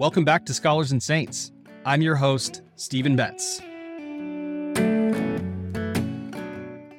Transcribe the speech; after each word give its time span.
Welcome 0.00 0.24
back 0.24 0.46
to 0.46 0.54
Scholars 0.54 0.92
and 0.92 1.02
Saints. 1.02 1.52
I'm 1.84 2.00
your 2.00 2.16
host, 2.16 2.62
Stephen 2.74 3.16
Betts. 3.16 3.60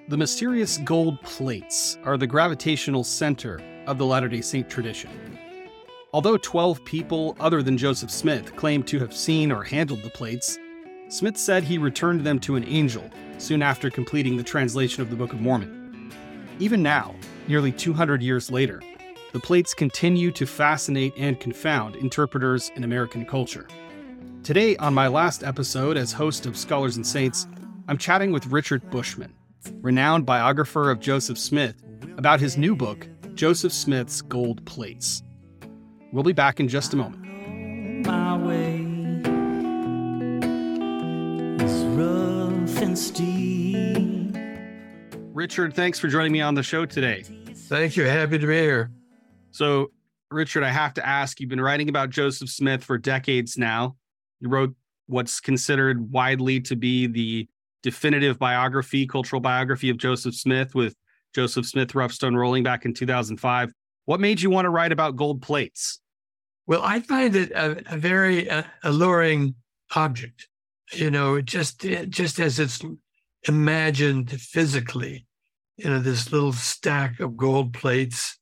The 0.08 0.18
mysterious 0.18 0.78
gold 0.78 1.20
plates 1.24 1.98
are 2.04 2.16
the 2.16 2.28
gravitational 2.28 3.04
center 3.04 3.60
of 3.88 3.98
the 3.98 4.06
Latter 4.06 4.28
day 4.28 4.42
Saint 4.42 4.70
tradition. 4.70 5.10
Although 6.14 6.38
12 6.38 6.86
people 6.86 7.36
other 7.40 7.64
than 7.64 7.76
Joseph 7.76 8.12
Smith 8.12 8.56
claim 8.56 8.84
to 8.84 9.00
have 9.00 9.16
seen 9.16 9.52
or 9.52 9.64
handled 9.64 10.04
the 10.04 10.12
plates, 10.12 10.60
Smith 11.08 11.38
said 11.38 11.64
he 11.64 11.80
returned 11.80 12.22
them 12.22 12.40
to 12.42 12.56
an 12.56 12.66
angel 12.66 13.10
soon 13.40 13.64
after 13.64 13.90
completing 13.90 14.38
the 14.38 14.44
translation 14.44 15.02
of 15.02 15.10
the 15.10 15.16
Book 15.16 15.34
of 15.34 15.42
Mormon. 15.42 16.14
Even 16.60 16.84
now, 16.84 17.16
nearly 17.48 17.72
200 17.72 18.22
years 18.22 18.52
later, 18.52 18.80
the 19.32 19.40
plates 19.40 19.74
continue 19.74 20.32
to 20.32 20.46
fascinate 20.46 21.14
and 21.18 21.40
confound 21.40 21.96
interpreters 21.96 22.72
in 22.76 22.84
American 22.84 23.26
culture. 23.26 23.68
Today, 24.44 24.76
on 24.78 24.94
my 24.94 25.08
last 25.08 25.44
episode 25.44 25.98
as 25.98 26.12
host 26.12 26.46
of 26.46 26.58
Scholars 26.58 26.98
and 26.98 27.06
Saints, 27.08 27.48
I'm 27.88 27.98
chatting 27.98 28.32
with 28.32 28.48
Richard 28.48 28.90
Bushman, 28.90 29.34
renowned 29.82 30.26
biographer 30.26 30.90
of 30.92 31.00
Joseph 31.00 31.38
Smith, 31.38 31.82
about 32.18 32.40
his 32.40 32.58
new 32.58 32.76
book, 32.76 33.08
Joseph 33.36 33.72
Smith's 33.72 34.22
Gold 34.22 34.66
Plates. 34.66 35.24
We'll 36.12 36.24
be 36.24 36.34
back 36.34 36.60
in 36.60 36.68
just 36.68 36.94
a 36.94 36.98
moment. 36.98 37.22
Richard, 45.34 45.74
thanks 45.74 45.98
for 45.98 46.08
joining 46.08 46.32
me 46.32 46.42
on 46.42 46.56
the 46.56 46.64
show 46.64 46.86
today. 46.86 47.24
Thank 47.24 47.96
you. 47.96 48.04
Happy 48.04 48.38
to 48.38 48.46
be 48.46 48.54
here. 48.54 48.92
So, 49.52 49.92
Richard, 50.30 50.64
I 50.64 50.70
have 50.70 50.94
to 50.96 51.06
ask 51.06 51.40
you've 51.40 51.50
been 51.50 51.62
writing 51.62 51.90
about 51.90 52.10
Joseph 52.10 52.50
Smith 52.50 52.84
for 52.84 52.98
decades 52.98 53.58
now. 53.58 53.98
You 54.40 54.50
wrote 54.50 54.74
what's 55.08 55.40
considered 55.40 56.12
widely 56.12 56.62
to 56.62 56.76
be 56.76 57.08
the 57.08 57.48
definitive 57.84 58.40
biography, 58.40 59.06
cultural 59.06 59.42
biography 59.42 59.90
of 59.90 59.98
Joseph 59.98 60.36
Smith 60.36 60.74
with 60.74 60.96
Joseph 61.36 61.66
Smith 61.66 61.94
Rough 61.96 62.14
Stone 62.14 62.36
Rolling 62.36 62.64
back 62.64 62.86
in 62.86 62.94
2005. 62.94 63.74
What 64.06 64.20
made 64.20 64.42
you 64.42 64.50
want 64.50 64.66
to 64.66 64.70
write 64.70 64.92
about 64.92 65.16
gold 65.16 65.42
plates? 65.42 66.00
Well, 66.68 66.82
I 66.84 67.02
find 67.02 67.36
it 67.36 67.52
a, 67.52 67.82
a 67.94 67.98
very 67.98 68.50
uh, 68.50 68.64
alluring 68.84 69.56
object. 69.96 70.48
You 70.94 71.10
know, 71.10 71.42
just 71.42 71.86
just 72.10 72.40
as 72.40 72.60
it's 72.60 72.82
imagined 73.48 74.30
physically, 74.30 75.26
you 75.78 75.90
know, 75.90 76.00
this 76.00 76.32
little 76.32 76.52
stack 76.52 77.20
of 77.20 77.38
gold 77.38 77.74
plates 77.74 78.38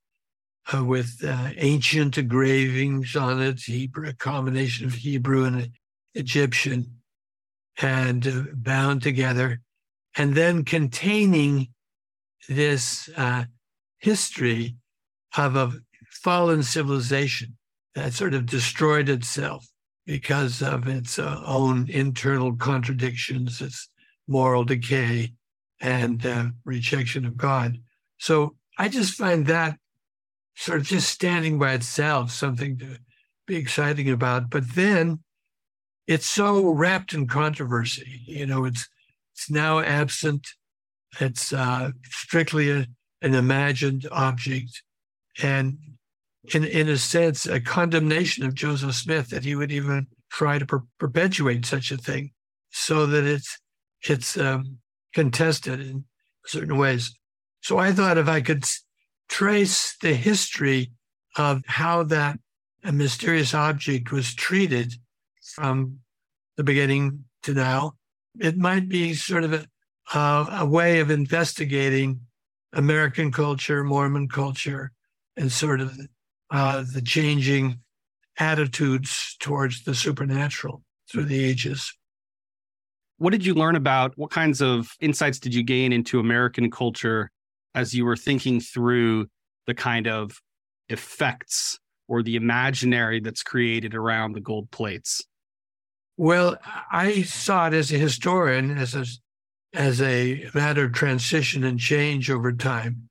with 0.78 1.24
uh, 1.26 1.50
ancient 1.58 2.18
engravings 2.18 3.16
on 3.16 3.42
it, 3.42 3.60
Hebrew, 3.62 4.10
a 4.10 4.14
combination 4.14 4.86
of 4.86 4.94
Hebrew 4.94 5.46
and 5.46 5.72
Egyptian, 6.14 7.02
and 7.82 8.28
uh, 8.28 8.44
bound 8.54 9.02
together, 9.02 9.62
and 10.18 10.36
then 10.36 10.64
containing 10.64 11.70
this 12.48 13.10
uh, 13.16 13.46
history 14.00 14.76
of 15.38 15.56
a 15.56 15.72
fallen 16.10 16.64
civilization 16.64 17.58
that 17.96 18.14
sort 18.14 18.34
of 18.34 18.46
destroyed 18.46 19.10
itself 19.10 19.68
because 20.06 20.62
of 20.62 20.88
its 20.88 21.20
uh, 21.20 21.42
own 21.46 21.88
internal 21.90 22.56
contradictions, 22.56 23.62
its 23.62 23.90
moral 24.28 24.64
decay, 24.64 25.32
and 25.82 26.26
uh, 26.26 26.46
rejection 26.66 27.26
of 27.26 27.38
God. 27.38 27.78
So 28.18 28.56
I 28.78 28.90
just 28.90 29.14
find 29.14 29.46
that 29.48 29.78
sort 30.60 30.82
of 30.82 30.86
just 30.86 31.10
standing 31.10 31.58
by 31.58 31.72
itself 31.72 32.32
something 32.32 32.78
to 32.78 32.98
be 33.48 33.56
exciting 33.56 34.10
about. 34.10 34.50
But 34.50 34.76
then 34.76 35.20
it's 36.06 36.26
so 36.26 36.72
wrapped 36.72 37.14
in 37.14 37.28
controversy. 37.28 38.22
You 38.26 38.46
know, 38.46 38.66
it's 38.66 38.88
it's 39.34 39.50
now 39.50 39.80
absent. 39.80 40.46
It's 41.22 41.54
uh, 41.54 41.92
strictly 42.04 42.72
a, 42.72 42.88
an 43.22 43.36
imagined 43.36 44.06
object, 44.12 44.84
and 45.42 45.78
in 46.54 46.66
in 46.66 46.90
a 46.90 46.98
sense, 46.98 47.46
a 47.46 47.62
condemnation 47.62 48.46
of 48.46 48.54
Joseph 48.54 48.96
Smith 48.96 49.30
that 49.30 49.46
he 49.46 49.56
would 49.56 49.72
even 49.72 50.08
try 50.30 50.60
to 50.60 50.66
per- 50.66 50.84
perpetuate 51.00 51.66
such 51.66 51.90
a 51.92 51.98
thing, 51.98 52.32
so 52.70 53.06
that 53.06 53.24
it's 53.24 53.58
it's 54.02 54.38
um, 54.38 54.80
contested 55.14 55.80
in 55.80 56.04
certain 56.46 56.76
ways. 56.76 57.18
So 57.62 57.78
I 57.78 57.94
thought 57.94 58.18
if 58.18 58.28
I 58.28 58.42
could 58.42 58.66
trace 59.30 59.96
the 60.02 60.14
history 60.14 60.92
of 61.38 61.62
how 61.68 62.04
that 62.04 62.40
mysterious 62.92 63.54
object 63.54 64.12
was 64.12 64.34
treated 64.34 64.94
from 65.56 66.00
the 66.58 66.64
beginning 66.64 67.24
to 67.44 67.54
now, 67.54 67.94
it 68.40 68.58
might 68.58 68.90
be 68.90 69.14
sort 69.14 69.44
of 69.44 69.54
a, 69.54 70.48
a 70.52 70.66
way 70.66 71.00
of 71.00 71.12
investigating 71.12 72.20
American 72.74 73.32
culture, 73.32 73.84
Mormon 73.84 74.28
culture, 74.28 74.92
and 75.38 75.52
sort 75.52 75.80
of 75.80 75.98
uh, 76.52 76.84
the 76.94 77.02
changing 77.02 77.80
attitudes 78.38 79.36
towards 79.40 79.84
the 79.84 79.96
supernatural 79.96 80.84
through 81.12 81.26
the 81.26 81.44
ages. 81.44 81.94
What 83.18 83.32
did 83.32 83.46
you 83.46 83.54
learn 83.54 83.76
about? 83.76 84.18
What 84.18 84.32
kinds 84.32 84.62
of 84.62 84.92
insights 85.02 85.40
did 85.40 85.54
you 85.54 85.64
gain 85.64 85.92
into 85.92 86.20
American 86.20 86.72
culture 86.72 87.30
as 87.80 87.94
you 87.94 88.06
were 88.06 88.16
thinking 88.16 88.60
through 88.60 89.28
the 89.68 89.74
kind 89.74 90.08
of 90.08 90.42
effects 90.90 91.80
or 92.08 92.24
the 92.24 92.36
imaginary 92.36 93.20
that's 93.20 93.44
created 93.44 93.96
around 93.96 94.34
the 94.34 94.42
gold 94.42 94.70
plates? 94.72 95.26
Well, 96.18 96.58
I 96.92 97.22
saw 97.22 97.68
it 97.68 97.74
as 97.74 97.92
a 97.92 97.98
historian 97.98 98.78
as 98.78 98.96
a 98.96 99.06
as 99.74 100.02
a 100.02 100.50
matter 100.56 100.86
of 100.86 100.94
transition 100.94 101.64
and 101.64 101.80
change 101.80 102.32
over 102.32 102.52
time, 102.52 103.10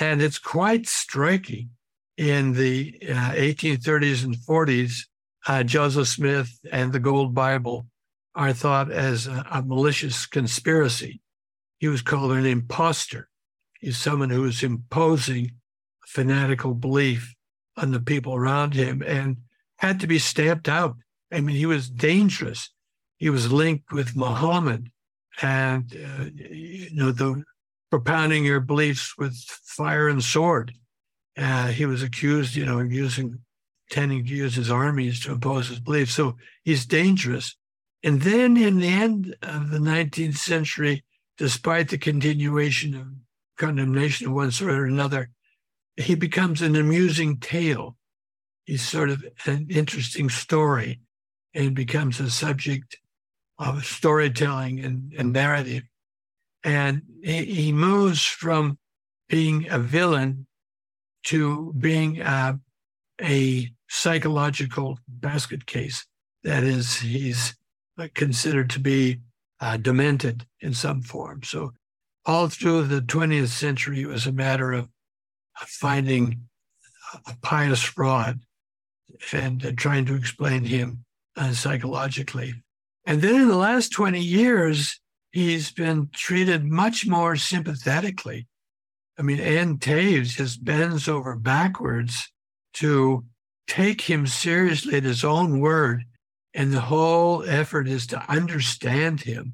and 0.00 0.20
it's 0.20 0.38
quite 0.38 0.88
striking 0.88 1.70
in 2.20 2.52
the 2.52 2.94
uh, 3.08 3.32
1830s 3.32 4.24
and 4.24 4.36
40s, 4.36 5.06
uh, 5.46 5.62
Joseph 5.62 6.06
Smith 6.06 6.60
and 6.70 6.92
the 6.92 7.00
Gold 7.00 7.34
Bible 7.34 7.86
are 8.34 8.52
thought 8.52 8.92
as 8.92 9.26
a, 9.26 9.42
a, 9.50 9.62
malicious 9.62 10.26
conspiracy. 10.26 11.22
He 11.78 11.88
was 11.88 12.02
called 12.02 12.32
an 12.32 12.44
impostor. 12.44 13.29
He's 13.80 13.96
someone 13.96 14.30
who 14.30 14.42
was 14.42 14.62
imposing 14.62 15.52
fanatical 16.06 16.74
belief 16.74 17.34
on 17.76 17.92
the 17.92 18.00
people 18.00 18.34
around 18.34 18.74
him 18.74 19.02
and 19.02 19.38
had 19.78 20.00
to 20.00 20.06
be 20.06 20.18
stamped 20.18 20.68
out. 20.68 20.96
I 21.32 21.40
mean, 21.40 21.56
he 21.56 21.66
was 21.66 21.88
dangerous. 21.88 22.70
He 23.16 23.30
was 23.30 23.52
linked 23.52 23.92
with 23.92 24.16
Muhammad 24.16 24.90
and, 25.40 25.92
uh, 25.94 26.24
you 26.34 26.94
know, 26.94 27.12
the 27.12 27.42
propounding 27.90 28.44
your 28.44 28.60
beliefs 28.60 29.14
with 29.16 29.34
fire 29.64 30.08
and 30.08 30.22
sword. 30.22 30.72
Uh, 31.36 31.68
he 31.68 31.86
was 31.86 32.02
accused, 32.02 32.54
you 32.54 32.66
know, 32.66 32.80
of 32.80 32.92
using, 32.92 33.38
tending 33.90 34.24
to 34.24 34.30
use 34.30 34.54
his 34.54 34.70
armies 34.70 35.20
to 35.20 35.32
impose 35.32 35.68
his 35.68 35.80
beliefs. 35.80 36.12
So 36.12 36.36
he's 36.64 36.86
dangerous. 36.86 37.56
And 38.02 38.22
then 38.22 38.56
in 38.56 38.78
the 38.78 38.88
end 38.88 39.36
of 39.42 39.70
the 39.70 39.78
19th 39.78 40.36
century, 40.36 41.04
despite 41.38 41.88
the 41.88 41.98
continuation 41.98 42.94
of 42.94 43.06
condemnation 43.60 44.26
of 44.26 44.32
one 44.32 44.50
sort 44.50 44.72
or 44.72 44.86
another, 44.86 45.30
he 45.96 46.14
becomes 46.14 46.62
an 46.62 46.74
amusing 46.74 47.38
tale. 47.38 47.96
He's 48.64 48.82
sort 48.82 49.10
of 49.10 49.22
an 49.44 49.66
interesting 49.70 50.30
story 50.30 51.00
and 51.54 51.74
becomes 51.74 52.18
a 52.20 52.30
subject 52.30 52.96
of 53.58 53.84
storytelling 53.84 54.80
and, 54.80 55.12
and 55.18 55.32
narrative. 55.32 55.82
And 56.64 57.02
he, 57.22 57.44
he 57.44 57.72
moves 57.72 58.24
from 58.24 58.78
being 59.28 59.68
a 59.70 59.78
villain 59.78 60.46
to 61.24 61.74
being 61.78 62.22
a 63.20 63.70
psychological 63.88 64.98
basket 65.06 65.66
case. 65.66 66.06
That 66.44 66.64
is, 66.64 67.00
he's 67.00 67.54
considered 68.14 68.70
to 68.70 68.80
be 68.80 69.20
uh, 69.60 69.76
demented 69.76 70.46
in 70.60 70.72
some 70.72 71.02
form. 71.02 71.42
So, 71.42 71.72
all 72.26 72.48
through 72.48 72.84
the 72.84 73.00
20th 73.00 73.48
century, 73.48 74.02
it 74.02 74.06
was 74.06 74.26
a 74.26 74.32
matter 74.32 74.72
of 74.72 74.88
finding 75.66 76.42
a 77.26 77.34
pious 77.42 77.82
fraud 77.82 78.40
and 79.32 79.74
trying 79.76 80.06
to 80.06 80.14
explain 80.14 80.64
him 80.64 81.04
uh, 81.36 81.52
psychologically. 81.52 82.54
And 83.06 83.22
then 83.22 83.42
in 83.42 83.48
the 83.48 83.56
last 83.56 83.90
20 83.92 84.20
years, 84.20 85.00
he's 85.32 85.72
been 85.72 86.10
treated 86.12 86.64
much 86.64 87.06
more 87.06 87.36
sympathetically 87.36 88.46
I 89.20 89.22
mean, 89.22 89.38
Ann 89.38 89.76
Taves 89.76 90.28
just 90.28 90.64
bends 90.64 91.06
over 91.06 91.36
backwards 91.36 92.32
to 92.74 93.26
take 93.66 94.00
him 94.00 94.26
seriously 94.26 94.96
at 94.96 95.02
his 95.02 95.24
own 95.24 95.60
word. 95.60 96.04
And 96.54 96.72
the 96.72 96.80
whole 96.80 97.44
effort 97.44 97.86
is 97.86 98.06
to 98.08 98.30
understand 98.30 99.20
him. 99.20 99.52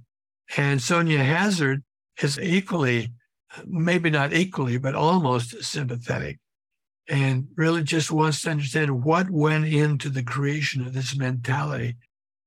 And 0.57 0.81
Sonia 0.81 1.25
Hazard 1.25 1.83
is 2.21 2.39
equally, 2.39 3.13
maybe 3.67 4.11
not 4.11 4.33
equally, 4.33 4.79
but 4.79 4.95
almost 4.95 5.63
sympathetic. 5.63 6.39
and 7.09 7.47
really 7.57 7.83
just 7.83 8.11
wants 8.11 8.43
to 8.43 8.51
understand 8.51 9.05
what 9.05 9.31
went 9.31 9.67
into 9.67 10.09
the 10.09 10.23
creation 10.23 10.85
of 10.85 10.93
this 10.93 11.17
mentality 11.17 11.97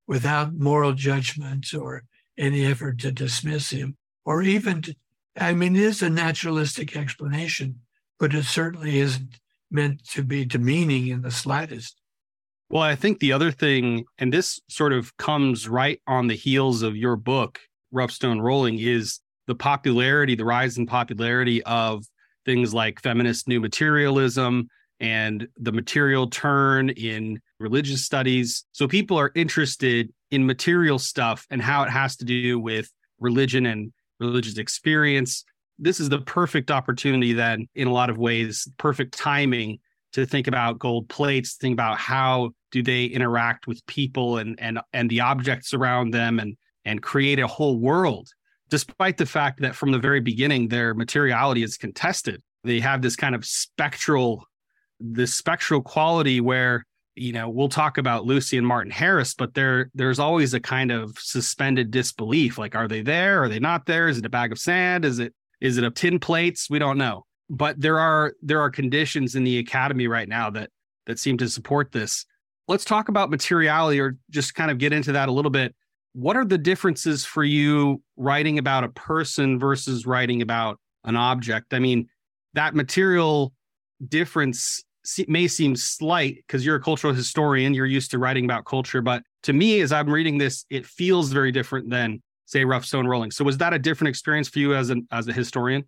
without 0.06 0.54
moral 0.54 0.92
judgments 0.92 1.72
or 1.72 2.04
any 2.36 2.64
effort 2.66 2.98
to 2.98 3.12
dismiss 3.12 3.70
him 3.70 3.96
or 4.24 4.42
even 4.42 4.82
to, 4.82 4.94
I 5.38 5.54
mean, 5.54 5.76
it 5.76 5.82
is 5.82 6.02
a 6.02 6.10
naturalistic 6.10 6.96
explanation, 6.96 7.80
but 8.18 8.34
it 8.34 8.44
certainly 8.44 8.98
isn't 8.98 9.38
meant 9.70 10.04
to 10.10 10.22
be 10.22 10.44
demeaning 10.44 11.06
in 11.06 11.22
the 11.22 11.30
slightest. 11.30 11.96
Well, 12.68 12.82
I 12.82 12.96
think 12.96 13.18
the 13.18 13.32
other 13.32 13.50
thing, 13.50 14.04
and 14.18 14.32
this 14.32 14.60
sort 14.68 14.92
of 14.92 15.16
comes 15.16 15.68
right 15.68 16.00
on 16.06 16.26
the 16.26 16.36
heels 16.36 16.82
of 16.82 16.96
your 16.96 17.16
book, 17.16 17.60
Rough 17.90 18.12
Stone 18.12 18.40
Rolling, 18.40 18.78
is 18.78 19.20
the 19.50 19.54
popularity, 19.56 20.36
the 20.36 20.44
rise 20.44 20.78
in 20.78 20.86
popularity 20.86 21.60
of 21.64 22.04
things 22.44 22.72
like 22.72 23.02
feminist 23.02 23.48
new 23.48 23.58
materialism 23.58 24.68
and 25.00 25.48
the 25.56 25.72
material 25.72 26.30
turn 26.30 26.90
in 26.90 27.40
religious 27.58 28.04
studies. 28.04 28.64
So 28.70 28.86
people 28.86 29.18
are 29.18 29.32
interested 29.34 30.12
in 30.30 30.46
material 30.46 31.00
stuff 31.00 31.48
and 31.50 31.60
how 31.60 31.82
it 31.82 31.90
has 31.90 32.16
to 32.18 32.24
do 32.24 32.60
with 32.60 32.88
religion 33.18 33.66
and 33.66 33.92
religious 34.20 34.56
experience. 34.56 35.42
This 35.80 35.98
is 35.98 36.10
the 36.10 36.20
perfect 36.20 36.70
opportunity, 36.70 37.32
then, 37.32 37.66
in 37.74 37.88
a 37.88 37.92
lot 37.92 38.08
of 38.08 38.18
ways, 38.18 38.68
perfect 38.78 39.18
timing 39.18 39.80
to 40.12 40.26
think 40.26 40.46
about 40.46 40.78
gold 40.78 41.08
plates, 41.08 41.54
think 41.54 41.72
about 41.72 41.98
how 41.98 42.50
do 42.70 42.84
they 42.84 43.06
interact 43.06 43.66
with 43.66 43.84
people 43.86 44.38
and 44.38 44.60
and 44.60 44.78
and 44.92 45.10
the 45.10 45.22
objects 45.22 45.74
around 45.74 46.12
them 46.12 46.38
and 46.38 46.56
and 46.84 47.02
create 47.02 47.40
a 47.40 47.48
whole 47.48 47.80
world 47.80 48.30
despite 48.70 49.16
the 49.16 49.26
fact 49.26 49.60
that 49.60 49.74
from 49.74 49.92
the 49.92 49.98
very 49.98 50.20
beginning 50.20 50.68
their 50.68 50.94
materiality 50.94 51.62
is 51.62 51.76
contested. 51.76 52.42
They 52.64 52.80
have 52.80 53.02
this 53.02 53.16
kind 53.16 53.34
of 53.34 53.44
spectral 53.44 54.44
this 55.00 55.34
spectral 55.34 55.80
quality 55.80 56.40
where 56.40 56.84
you 57.14 57.32
know 57.32 57.48
we'll 57.48 57.70
talk 57.70 57.96
about 57.96 58.26
lucy 58.26 58.58
and 58.58 58.66
martin 58.66 58.90
harris 58.90 59.32
but 59.32 59.54
there 59.54 59.90
there's 59.94 60.18
always 60.18 60.52
a 60.52 60.60
kind 60.60 60.92
of 60.92 61.18
suspended 61.18 61.90
disbelief 61.90 62.58
like 62.58 62.74
are 62.74 62.86
they 62.86 63.02
there? 63.02 63.42
Are 63.42 63.48
they 63.48 63.58
not 63.58 63.86
there? 63.86 64.08
Is 64.08 64.18
it 64.18 64.26
a 64.26 64.30
bag 64.30 64.52
of 64.52 64.58
sand? 64.58 65.04
Is 65.04 65.18
it 65.18 65.34
is 65.60 65.78
it 65.78 65.84
a 65.84 65.90
tin 65.90 66.18
plates? 66.18 66.70
We 66.70 66.78
don't 66.78 66.98
know. 66.98 67.24
But 67.48 67.80
there 67.80 67.98
are 67.98 68.34
there 68.42 68.60
are 68.60 68.70
conditions 68.70 69.34
in 69.34 69.44
the 69.44 69.58
academy 69.58 70.06
right 70.06 70.28
now 70.28 70.50
that 70.50 70.70
that 71.06 71.18
seem 71.18 71.38
to 71.38 71.48
support 71.48 71.92
this. 71.92 72.24
Let's 72.68 72.84
talk 72.84 73.08
about 73.08 73.30
materiality 73.30 74.00
or 74.00 74.16
just 74.30 74.54
kind 74.54 74.70
of 74.70 74.78
get 74.78 74.92
into 74.92 75.12
that 75.12 75.28
a 75.28 75.32
little 75.32 75.50
bit 75.50 75.74
what 76.12 76.36
are 76.36 76.44
the 76.44 76.58
differences 76.58 77.24
for 77.24 77.44
you 77.44 78.02
writing 78.16 78.58
about 78.58 78.84
a 78.84 78.88
person 78.88 79.58
versus 79.58 80.06
writing 80.06 80.42
about 80.42 80.78
an 81.04 81.16
object? 81.16 81.72
I 81.72 81.78
mean, 81.78 82.08
that 82.54 82.74
material 82.74 83.52
difference 84.06 84.82
may 85.28 85.48
seem 85.48 85.76
slight 85.76 86.36
because 86.46 86.64
you're 86.64 86.76
a 86.76 86.82
cultural 86.82 87.14
historian, 87.14 87.74
you're 87.74 87.86
used 87.86 88.10
to 88.10 88.18
writing 88.18 88.44
about 88.44 88.64
culture, 88.64 89.00
but 89.00 89.22
to 89.44 89.52
me 89.52 89.80
as 89.80 89.92
I'm 89.92 90.10
reading 90.10 90.38
this, 90.38 90.64
it 90.68 90.84
feels 90.84 91.32
very 91.32 91.52
different 91.52 91.90
than 91.90 92.22
say 92.44 92.64
rough 92.64 92.84
stone 92.84 93.06
rolling. 93.06 93.30
So 93.30 93.44
was 93.44 93.58
that 93.58 93.72
a 93.72 93.78
different 93.78 94.08
experience 94.08 94.48
for 94.48 94.58
you 94.58 94.74
as 94.74 94.90
an 94.90 95.06
as 95.10 95.28
a 95.28 95.32
historian? 95.32 95.84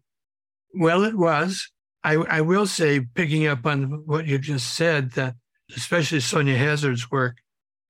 Well, 0.74 1.04
it 1.04 1.16
was. 1.16 1.70
I, 2.04 2.14
I 2.14 2.40
will 2.40 2.66
say, 2.66 3.00
picking 3.00 3.46
up 3.46 3.66
on 3.66 4.04
what 4.06 4.26
you 4.26 4.38
just 4.38 4.74
said, 4.74 5.12
that 5.12 5.34
especially 5.76 6.20
Sonia 6.20 6.56
Hazard's 6.56 7.10
work 7.10 7.36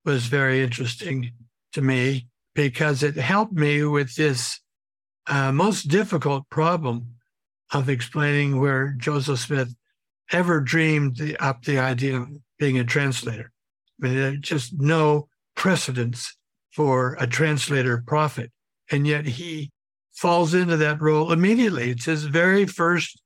was 0.04 0.26
very 0.26 0.62
interesting 0.62 1.32
to 1.72 1.82
me 1.82 2.26
because 2.54 3.02
it 3.02 3.16
helped 3.16 3.52
me 3.52 3.84
with 3.84 4.14
this 4.14 4.60
uh, 5.26 5.52
most 5.52 5.84
difficult 5.88 6.48
problem 6.50 7.14
of 7.72 7.88
explaining 7.88 8.60
where 8.60 8.94
Joseph 8.98 9.38
Smith 9.38 9.74
ever 10.30 10.60
dreamed 10.60 11.16
the, 11.16 11.36
up 11.38 11.64
the 11.64 11.78
idea 11.78 12.20
of 12.20 12.28
being 12.58 12.78
a 12.78 12.84
translator. 12.84 13.50
I 14.02 14.06
mean, 14.06 14.16
there's 14.16 14.40
just 14.40 14.74
no 14.78 15.28
precedence 15.54 16.36
for 16.72 17.16
a 17.20 17.26
translator 17.26 18.02
prophet. 18.06 18.50
And 18.90 19.06
yet 19.06 19.26
he 19.26 19.70
falls 20.12 20.54
into 20.54 20.76
that 20.78 21.00
role 21.00 21.32
immediately. 21.32 21.90
It's 21.90 22.06
his 22.06 22.24
very 22.24 22.66
first 22.66 23.20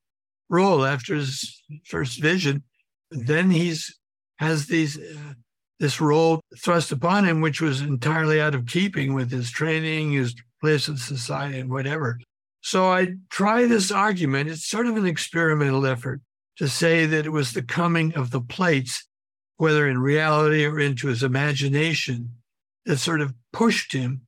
role 0.48 0.84
after 0.84 1.14
his 1.14 1.62
first 1.84 2.20
vision. 2.20 2.62
Then 3.10 3.50
he's 3.50 3.98
has 4.38 4.66
these 4.66 4.98
uh, 4.98 5.34
this 5.78 6.00
role 6.00 6.40
thrust 6.58 6.92
upon 6.92 7.24
him, 7.24 7.40
which 7.40 7.60
was 7.60 7.80
entirely 7.80 8.40
out 8.40 8.54
of 8.54 8.66
keeping 8.66 9.14
with 9.14 9.30
his 9.30 9.50
training, 9.50 10.12
his 10.12 10.34
place 10.60 10.88
in 10.88 10.96
society, 10.96 11.58
and 11.58 11.70
whatever. 11.70 12.18
So 12.62 12.90
I 12.90 13.14
try 13.30 13.66
this 13.66 13.90
argument. 13.92 14.50
It's 14.50 14.66
sort 14.66 14.86
of 14.86 14.96
an 14.96 15.06
experimental 15.06 15.86
effort 15.86 16.20
to 16.56 16.68
say 16.68 17.06
that 17.06 17.26
it 17.26 17.30
was 17.30 17.52
the 17.52 17.62
coming 17.62 18.14
of 18.14 18.30
the 18.30 18.40
plates, 18.40 19.06
whether 19.58 19.86
in 19.86 19.98
reality 19.98 20.64
or 20.64 20.80
into 20.80 21.08
his 21.08 21.22
imagination, 21.22 22.30
that 22.86 22.98
sort 22.98 23.20
of 23.20 23.34
pushed 23.52 23.92
him 23.92 24.22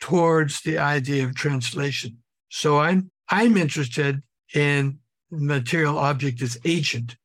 towards 0.00 0.62
the 0.62 0.78
idea 0.78 1.24
of 1.24 1.34
translation. 1.34 2.18
So 2.48 2.78
I'm 2.78 3.10
I'm 3.28 3.56
interested 3.56 4.22
in 4.54 4.98
material 5.30 5.98
object 5.98 6.42
as 6.42 6.58
agent, 6.64 7.16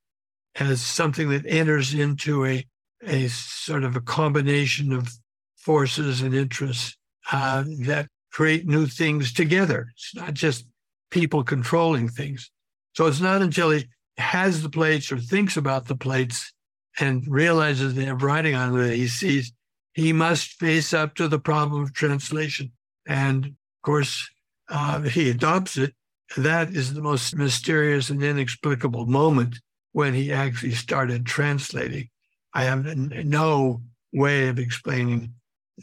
as 0.55 0.81
something 0.81 1.29
that 1.29 1.45
enters 1.45 1.93
into 1.93 2.45
a 2.45 2.65
a 3.05 3.27
sort 3.27 3.83
of 3.83 3.95
a 3.95 4.01
combination 4.01 4.91
of 4.91 5.09
forces 5.57 6.21
and 6.21 6.33
interests 6.33 6.97
uh, 7.31 7.63
that 7.85 8.07
create 8.31 8.67
new 8.67 8.87
things 8.87 9.33
together. 9.33 9.87
It's 9.95 10.15
not 10.15 10.33
just 10.33 10.65
people 11.11 11.43
controlling 11.43 12.09
things. 12.09 12.51
So 12.93 13.07
it's 13.07 13.21
not 13.21 13.41
until 13.41 13.71
he 13.71 13.87
has 14.17 14.61
the 14.61 14.69
plates 14.69 15.11
or 15.11 15.17
thinks 15.17 15.57
about 15.57 15.87
the 15.87 15.95
plates 15.95 16.51
and 16.99 17.25
realizes 17.27 17.93
they 17.93 18.05
have 18.05 18.23
writing 18.23 18.55
on 18.55 18.73
them 18.73 18.87
that 18.87 18.95
he 18.95 19.07
sees 19.07 19.53
he 19.93 20.13
must 20.13 20.53
face 20.53 20.93
up 20.93 21.15
to 21.15 21.27
the 21.27 21.39
problem 21.39 21.83
of 21.83 21.93
translation. 21.93 22.71
And 23.07 23.45
of 23.45 23.81
course, 23.83 24.29
uh, 24.69 25.01
he 25.01 25.29
adopts 25.29 25.77
it. 25.77 25.93
That 26.37 26.69
is 26.69 26.93
the 26.93 27.01
most 27.01 27.35
mysterious 27.35 28.09
and 28.09 28.23
inexplicable 28.23 29.07
moment 29.07 29.59
when 29.91 30.13
he 30.13 30.31
actually 30.31 30.73
started 30.73 31.25
translating. 31.25 32.09
I 32.53 32.63
have 32.63 32.85
no 32.85 33.81
way 34.13 34.47
of 34.47 34.59
explaining 34.59 35.33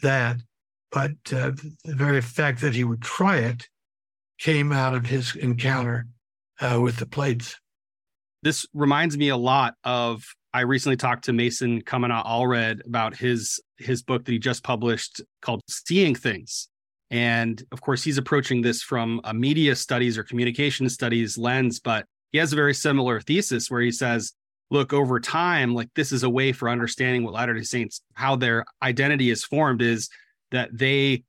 that, 0.03 0.37
but 0.91 1.13
uh, 1.33 1.53
the 1.85 1.95
very 1.95 2.21
fact 2.21 2.61
that 2.61 2.75
he 2.75 2.85
would 2.85 3.03
try 3.03 3.39
it 3.39 3.69
came 4.39 4.73
out 4.73 4.95
of 4.95 5.07
his 5.07 5.35
encounter 5.37 6.07
uh, 6.61 6.81
with 6.81 6.97
the 6.97 7.07
plates. 7.07 7.57
This 8.43 8.67
reminds 8.75 9.17
me 9.17 9.29
a 9.29 9.37
lot 9.37 9.75
of. 9.85 10.25
I 10.53 10.61
recently 10.61 10.97
talked 10.97 11.25
to 11.27 11.35
Mason 11.35 11.83
Kamana 11.83 12.25
Allred 12.25 12.87
about 12.87 13.17
his 13.17 13.61
his 13.77 14.03
book 14.03 14.25
that 14.25 14.33
he 14.33 14.39
just 14.39 14.63
published 14.63 15.21
called 15.43 15.61
Seeing 15.69 16.15
Things. 16.15 16.69
And 17.11 17.63
of 17.73 17.81
course, 17.81 18.03
he's 18.03 18.19
approaching 18.19 18.63
this 18.63 18.83
from 18.83 19.21
a 19.25 19.33
media 19.33 19.77
studies 19.77 20.19
or 20.19 20.25
communication 20.25 20.89
studies 20.89 21.39
lens, 21.39 21.79
but 21.79 22.07
he 22.33 22.39
has 22.39 22.53
a 22.53 22.57
very 22.57 22.75
similar 22.75 23.21
thesis 23.21 23.71
where 23.71 23.81
he 23.81 23.93
says 23.93 24.33
look 24.71 24.93
over 24.93 25.21
time 25.21 25.75
like 25.75 25.89
this 25.95 26.13
is 26.13 26.23
a 26.23 26.31
way 26.31 26.53
for 26.53 26.69
understanding 26.69 27.23
what 27.23 27.35
latter 27.35 27.55
day 27.55 27.63
saints 27.63 28.01
how 28.15 28.35
their 28.35 28.65
identity 28.83 29.31
is 29.31 29.45
formed 29.45 29.81
is 29.81 30.09
that 30.51 30.69
they 30.73 31.23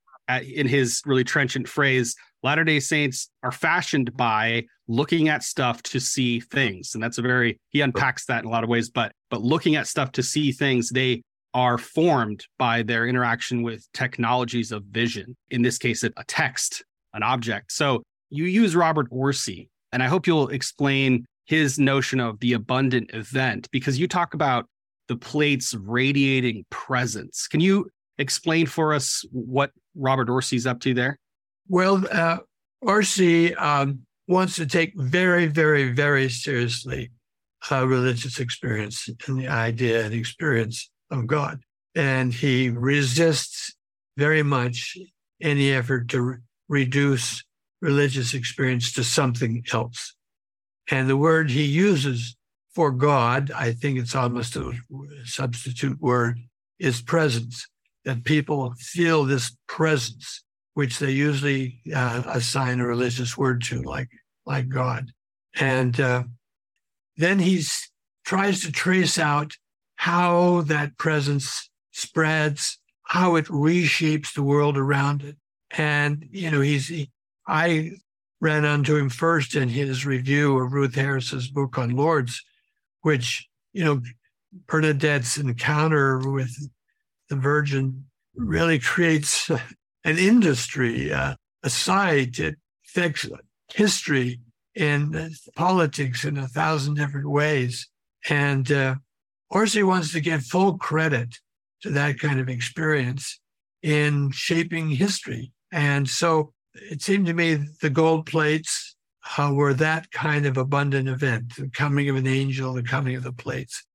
in 0.44 0.68
his 0.68 1.02
really 1.06 1.24
trenchant 1.24 1.68
phrase 1.68 2.16
latter 2.44 2.64
day 2.64 2.80
saints 2.80 3.30
are 3.44 3.52
fashioned 3.52 4.16
by 4.16 4.64
looking 4.88 5.28
at 5.28 5.44
stuff 5.44 5.84
to 5.84 6.00
see 6.00 6.40
things. 6.40 6.94
And 6.94 7.04
that's 7.04 7.18
a 7.18 7.22
very 7.22 7.60
he 7.70 7.82
unpacks 7.82 8.26
that 8.26 8.44
in 8.44 8.46
a 8.46 8.52
lot 8.52 8.64
of 8.64 8.70
ways 8.70 8.90
but 8.90 9.12
but 9.30 9.42
looking 9.42 9.76
at 9.76 9.88
stuff 9.88 10.12
to 10.14 10.24
see 10.24 10.52
things 10.52 10.90
they 10.90 11.22
are 11.54 11.78
formed 11.78 12.46
by 12.60 12.84
their 12.84 13.08
interaction 13.08 13.64
with 13.64 13.88
technologies 13.94 14.72
of 14.72 14.84
vision 14.84 15.36
in 15.50 15.62
this 15.62 15.78
case 15.78 16.04
a 16.04 16.12
text 16.28 16.84
an 17.14 17.24
object. 17.24 17.72
So 17.72 18.04
you 18.30 18.46
use 18.46 18.76
robert 18.76 19.08
orsi 19.10 19.70
and 19.94 20.04
i 20.04 20.08
hope 20.08 20.28
you'll 20.28 20.50
explain 20.50 21.26
his 21.48 21.80
notion 21.80 22.20
of 22.20 22.40
the 22.40 22.54
abundant 22.54 23.10
event 23.14 23.68
because 23.72 24.00
you 24.00 24.08
talk 24.08 24.34
about 24.34 24.68
the 25.08 25.16
plate's 25.16 25.74
radiating 25.74 26.66
presence. 26.70 27.48
Can 27.48 27.62
you 27.62 27.90
explain 28.18 28.68
for 28.68 28.94
us 28.94 29.26
what 29.32 29.72
Robert 29.96 30.30
Orsi's 30.30 30.68
up 30.68 30.80
to 30.82 30.94
there? 30.94 31.18
Well, 31.70 32.06
uh, 32.12 32.38
Orsi 32.82 33.56
um, 33.56 34.02
wants 34.28 34.56
to 34.58 34.66
take 34.66 34.94
very, 34.96 35.48
very, 35.48 35.92
very 35.92 36.30
seriously 36.30 37.12
uh, 37.72 37.88
religious 37.88 38.40
experience 38.40 39.10
and 39.28 39.40
the 39.40 39.48
idea 39.48 40.06
and 40.06 40.14
experience 40.14 40.90
of 41.10 41.28
God. 41.28 41.60
And 41.96 42.34
he 42.34 42.70
resists 42.70 43.74
very 44.18 44.44
much 44.44 44.98
any 45.42 45.72
effort 45.72 46.10
to 46.10 46.22
re- 46.22 46.38
reduce 46.68 47.44
religious 47.82 48.34
experience 48.34 48.92
to 48.94 49.04
something 49.04 49.64
else. 49.72 50.16
And 50.90 51.10
the 51.10 51.18
word 51.18 51.50
he 51.52 51.64
uses 51.64 52.36
for 52.74 52.92
God, 52.92 53.52
I 53.52 53.74
think 53.74 54.00
it's 54.00 54.16
almost 54.16 54.56
a 54.56 54.72
substitute 55.26 56.00
word, 56.00 56.40
is 56.80 57.02
presence. 57.02 57.68
That 58.06 58.24
people 58.24 58.74
feel 58.80 59.26
this 59.26 59.58
presence, 59.68 60.44
which 60.76 61.00
they 61.00 61.12
usually 61.12 61.82
uh, 61.94 62.24
assign 62.28 62.80
a 62.80 62.88
religious 62.88 63.38
word 63.38 63.62
to, 63.64 63.82
like 63.82 64.08
like 64.46 64.70
God. 64.70 65.12
And 65.60 66.00
uh, 66.00 66.24
then 67.18 67.40
he's 67.40 67.92
tries 68.26 68.62
to 68.62 68.72
trace 68.72 69.20
out 69.20 69.54
how 69.98 70.62
that 70.62 70.98
presence 70.98 71.70
spreads, 71.92 72.80
how 73.04 73.36
it 73.36 73.46
reshapes 73.46 74.34
the 74.34 74.44
world 74.44 74.78
around 74.78 75.24
it. 75.24 75.36
And, 75.72 76.28
you 76.32 76.52
know, 76.52 76.62
he's, 76.62 76.88
he, 76.88 77.10
I 77.48 77.92
ran 78.40 78.66
onto 78.66 78.96
him 78.96 79.10
first 79.10 79.56
in 79.56 79.70
his 79.70 80.06
review 80.06 80.58
of 80.60 80.74
Ruth 80.74 80.96
Harris's 80.96 81.50
book 81.50 81.78
on 81.78 81.96
Lourdes, 81.96 82.44
which, 83.02 83.48
you 83.74 83.84
know, 83.84 84.02
Bernadette's 84.68 85.38
encounter 85.38 86.20
with 86.20 86.52
the 87.30 87.36
Virgin 87.36 88.06
really 88.36 88.80
creates 88.80 89.50
an 89.50 90.18
industry, 90.18 91.12
uh, 91.12 91.36
a 91.64 91.70
site 91.70 92.38
that 92.38 92.56
affects 92.86 93.28
history 93.74 94.40
and 94.76 95.32
politics 95.56 96.24
in 96.24 96.38
a 96.38 96.48
thousand 96.48 96.96
different 96.96 97.30
ways. 97.30 97.88
And 98.30 98.72
uh, 98.72 98.96
Orsi 99.50 99.84
wants 99.84 100.12
to 100.14 100.22
give 100.22 100.44
full 100.44 100.78
credit 100.78 101.36
to 101.82 101.90
that 101.92 102.20
kind 102.20 102.40
of 102.40 102.50
experience 102.50 103.40
in 103.82 104.32
shaping 104.32 104.90
history. 104.90 105.52
And 105.72 106.08
so 106.08 106.54
it 106.92 107.02
seemed 107.02 107.26
to 107.28 107.34
me 107.34 107.56
the 107.82 107.90
gold 107.90 108.26
plates 108.26 108.96
uh, 109.38 109.52
were 109.54 109.74
that 109.74 110.12
kind 110.12 110.46
of 110.46 110.58
abundant 110.58 111.10
event 111.10 111.56
the 111.56 111.70
coming 111.70 112.10
of 112.10 112.16
an 112.16 112.28
angel, 112.28 112.74
the 112.74 112.84
coming 112.84 113.16
of 113.16 113.24
the 113.24 113.34
plates. 113.34 113.86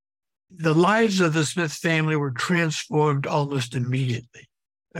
The 0.54 0.74
lives 0.74 1.20
of 1.20 1.32
the 1.32 1.46
Smith 1.46 1.72
family 1.72 2.16
were 2.16 2.30
transformed 2.30 3.26
almost 3.26 3.74
immediately 3.74 4.48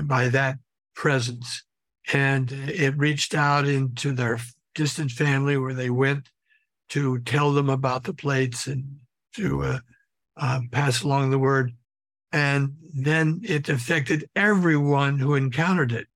by 0.04 0.28
that 0.28 0.56
presence. 0.94 1.64
And 2.12 2.50
it 2.52 2.96
reached 2.96 3.34
out 3.34 3.66
into 3.66 4.12
their 4.12 4.38
distant 4.74 5.10
family 5.10 5.56
where 5.56 5.74
they 5.74 5.90
went 5.90 6.30
to 6.90 7.18
tell 7.20 7.52
them 7.52 7.68
about 7.68 8.04
the 8.04 8.14
plates 8.14 8.66
and 8.66 8.84
to 9.34 9.62
uh, 9.62 9.78
uh, 10.36 10.60
pass 10.70 11.02
along 11.02 11.30
the 11.30 11.38
word. 11.38 11.72
And 12.32 12.76
then 12.94 13.40
it 13.44 13.68
affected 13.68 14.28
everyone 14.34 15.18
who 15.18 15.34
encountered 15.34 15.92
it. 15.92 16.06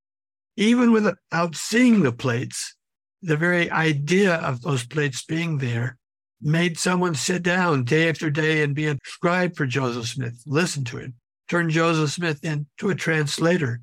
Even 0.56 0.92
without 0.92 1.54
seeing 1.54 2.02
the 2.02 2.12
plates, 2.12 2.74
the 3.22 3.36
very 3.36 3.70
idea 3.70 4.36
of 4.36 4.62
those 4.62 4.86
plates 4.86 5.24
being 5.24 5.58
there 5.58 5.98
made 6.40 6.78
someone 6.78 7.14
sit 7.14 7.42
down 7.42 7.84
day 7.84 8.08
after 8.08 8.30
day 8.30 8.62
and 8.62 8.74
be 8.74 8.86
a 8.86 8.98
scribe 9.04 9.56
for 9.56 9.66
Joseph 9.66 10.08
Smith, 10.08 10.42
listen 10.46 10.84
to 10.84 10.98
him, 10.98 11.14
turn 11.48 11.70
Joseph 11.70 12.10
Smith 12.10 12.44
into 12.44 12.90
a 12.90 12.94
translator. 12.94 13.80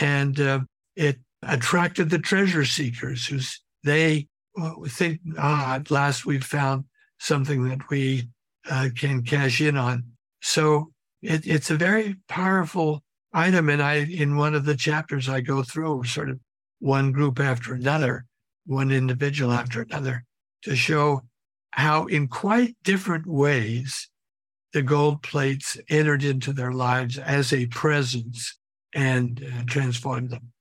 And 0.00 0.38
uh, 0.40 0.60
it 0.96 1.18
attracted 1.42 2.10
the 2.10 2.18
treasure 2.18 2.64
seekers 2.64 3.26
who 3.26 3.38
they 3.84 4.28
think, 4.88 5.20
ah, 5.38 5.76
at 5.76 5.90
last 5.90 6.26
we've 6.26 6.44
found 6.44 6.84
something 7.18 7.68
that 7.68 7.88
we 7.90 8.28
uh, 8.70 8.88
can 8.96 9.22
cash 9.22 9.60
in 9.60 9.76
on. 9.76 10.04
So 10.40 10.92
it, 11.22 11.46
it's 11.46 11.70
a 11.70 11.76
very 11.76 12.16
powerful 12.28 13.02
item. 13.32 13.68
And 13.68 13.82
I, 13.82 13.96
in 13.96 14.36
one 14.36 14.54
of 14.54 14.64
the 14.64 14.76
chapters, 14.76 15.28
I 15.28 15.40
go 15.40 15.62
through 15.62 16.04
sort 16.04 16.30
of 16.30 16.38
one 16.80 17.12
group 17.12 17.40
after 17.40 17.74
another, 17.74 18.26
one 18.66 18.90
individual 18.90 19.52
after 19.52 19.82
another, 19.82 20.24
to 20.62 20.76
show 20.76 21.22
how, 21.72 22.06
in 22.06 22.28
quite 22.28 22.76
different 22.82 23.26
ways, 23.26 24.08
the 24.72 24.82
gold 24.82 25.22
plates 25.22 25.78
entered 25.88 26.24
into 26.24 26.52
their 26.52 26.72
lives 26.72 27.18
as 27.18 27.52
a 27.52 27.66
presence 27.66 28.58
and 28.94 29.44
uh, 29.44 29.62
transformed 29.66 30.30
them. 30.30 30.52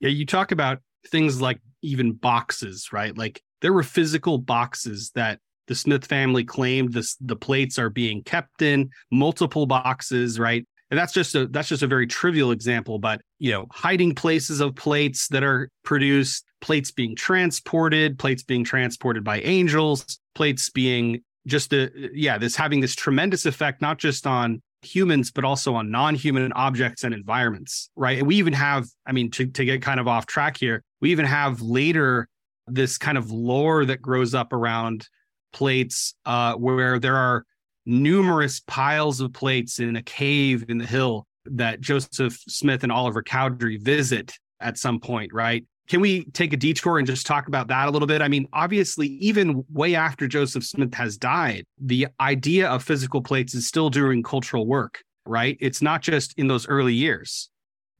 Yeah, 0.00 0.10
you 0.10 0.26
talk 0.26 0.52
about 0.52 0.78
things 1.08 1.40
like 1.40 1.60
even 1.82 2.12
boxes, 2.12 2.88
right? 2.92 3.16
Like 3.16 3.42
there 3.60 3.72
were 3.72 3.82
physical 3.82 4.38
boxes 4.38 5.10
that 5.14 5.40
the 5.66 5.74
Smith 5.74 6.06
family 6.06 6.44
claimed 6.44 6.92
this 6.92 7.16
the 7.20 7.36
plates 7.36 7.78
are 7.78 7.90
being 7.90 8.22
kept 8.22 8.62
in 8.62 8.90
multiple 9.10 9.66
boxes, 9.66 10.38
right? 10.38 10.66
And 10.90 10.98
that's 10.98 11.12
just 11.12 11.34
a 11.34 11.46
that's 11.46 11.68
just 11.68 11.82
a 11.82 11.86
very 11.86 12.06
trivial 12.06 12.50
example, 12.50 12.98
but 12.98 13.20
you 13.38 13.52
know, 13.52 13.66
hiding 13.70 14.14
places 14.14 14.60
of 14.60 14.74
plates 14.74 15.28
that 15.28 15.42
are 15.42 15.68
produced, 15.84 16.44
plates 16.60 16.90
being 16.90 17.14
transported, 17.14 18.18
plates 18.18 18.42
being 18.42 18.64
transported 18.64 19.22
by 19.22 19.40
angels, 19.40 20.18
plates 20.34 20.70
being 20.70 21.22
just 21.46 21.70
the 21.70 22.10
yeah, 22.14 22.38
this 22.38 22.56
having 22.56 22.80
this 22.80 22.94
tremendous 22.94 23.44
effect 23.44 23.82
not 23.82 23.98
just 23.98 24.26
on 24.26 24.62
humans 24.82 25.32
but 25.32 25.44
also 25.44 25.74
on 25.74 25.90
non-human 25.90 26.52
objects 26.52 27.04
and 27.04 27.12
environments, 27.12 27.90
right? 27.96 28.18
And 28.18 28.26
we 28.26 28.36
even 28.36 28.52
have, 28.52 28.86
I 29.06 29.12
mean, 29.12 29.30
to 29.32 29.46
to 29.46 29.64
get 29.64 29.82
kind 29.82 30.00
of 30.00 30.08
off 30.08 30.26
track 30.26 30.56
here, 30.56 30.82
we 31.00 31.10
even 31.10 31.26
have 31.26 31.60
later 31.60 32.28
this 32.66 32.96
kind 32.98 33.18
of 33.18 33.30
lore 33.30 33.84
that 33.84 34.00
grows 34.00 34.34
up 34.34 34.52
around 34.52 35.08
plates 35.52 36.14
uh, 36.26 36.54
where 36.54 36.98
there 36.98 37.16
are 37.16 37.44
numerous 37.88 38.60
piles 38.60 39.20
of 39.20 39.32
plates 39.32 39.80
in 39.80 39.96
a 39.96 40.02
cave 40.02 40.64
in 40.68 40.78
the 40.78 40.86
hill 40.86 41.26
that 41.46 41.80
Joseph 41.80 42.38
Smith 42.46 42.82
and 42.82 42.92
Oliver 42.92 43.22
Cowdery 43.22 43.78
visit 43.78 44.34
at 44.60 44.76
some 44.78 45.00
point, 45.00 45.32
right? 45.32 45.64
Can 45.88 46.02
we 46.02 46.26
take 46.26 46.52
a 46.52 46.56
detour 46.56 46.98
and 46.98 47.06
just 47.06 47.26
talk 47.26 47.48
about 47.48 47.68
that 47.68 47.88
a 47.88 47.90
little 47.90 48.06
bit? 48.06 48.20
I 48.20 48.28
mean, 48.28 48.46
obviously, 48.52 49.06
even 49.06 49.64
way 49.72 49.94
after 49.94 50.28
Joseph 50.28 50.64
Smith 50.64 50.92
has 50.94 51.16
died, 51.16 51.64
the 51.80 52.08
idea 52.20 52.68
of 52.68 52.84
physical 52.84 53.22
plates 53.22 53.54
is 53.54 53.66
still 53.66 53.88
doing 53.88 54.22
cultural 54.22 54.66
work, 54.66 55.02
right? 55.24 55.56
It's 55.60 55.80
not 55.80 56.02
just 56.02 56.34
in 56.36 56.46
those 56.46 56.68
early 56.68 56.92
years. 56.92 57.48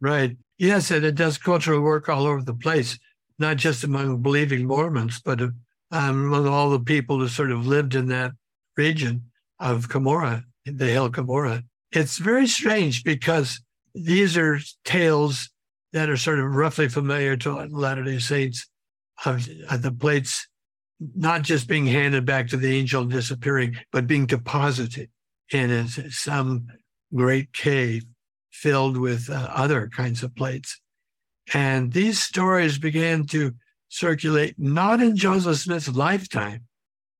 Right. 0.00 0.36
Yes, 0.58 0.90
and 0.90 1.04
it 1.04 1.14
does 1.14 1.38
cultural 1.38 1.80
work 1.80 2.10
all 2.10 2.26
over 2.26 2.42
the 2.42 2.54
place, 2.54 2.98
not 3.38 3.56
just 3.56 3.84
among 3.84 4.20
believing 4.20 4.66
Mormons, 4.66 5.20
but 5.24 5.40
um, 5.40 5.54
among 5.90 6.46
all 6.46 6.68
the 6.68 6.80
people 6.80 7.18
who 7.18 7.28
sort 7.28 7.50
of 7.50 7.66
lived 7.66 7.94
in 7.94 8.08
that 8.08 8.32
region 8.76 9.24
of 9.58 9.88
Cumorah, 9.88 10.44
the 10.64 10.86
hill 10.86 11.10
Cumorah. 11.10 11.62
It's 11.92 12.18
very 12.18 12.46
strange 12.46 13.02
because 13.04 13.60
these 13.94 14.36
are 14.36 14.60
tales 14.84 15.50
that 15.92 16.10
are 16.10 16.16
sort 16.16 16.38
of 16.38 16.54
roughly 16.54 16.88
familiar 16.88 17.36
to 17.38 17.66
Latter 17.70 18.04
day 18.04 18.18
Saints 18.18 18.68
of, 19.24 19.48
of 19.70 19.82
the 19.82 19.92
plates 19.92 20.46
not 21.14 21.42
just 21.42 21.68
being 21.68 21.86
handed 21.86 22.24
back 22.24 22.48
to 22.48 22.56
the 22.56 22.76
angel 22.76 23.02
and 23.02 23.10
disappearing, 23.10 23.76
but 23.92 24.06
being 24.06 24.26
deposited 24.26 25.08
in 25.52 25.88
some 25.88 26.66
great 27.14 27.52
cave 27.52 28.04
filled 28.50 28.96
with 28.96 29.30
uh, 29.30 29.48
other 29.54 29.88
kinds 29.88 30.22
of 30.22 30.34
plates. 30.34 30.80
And 31.54 31.92
these 31.92 32.20
stories 32.20 32.78
began 32.78 33.26
to 33.26 33.54
circulate 33.88 34.56
not 34.58 35.00
in 35.00 35.16
Joseph 35.16 35.58
Smith's 35.58 35.88
lifetime, 35.88 36.64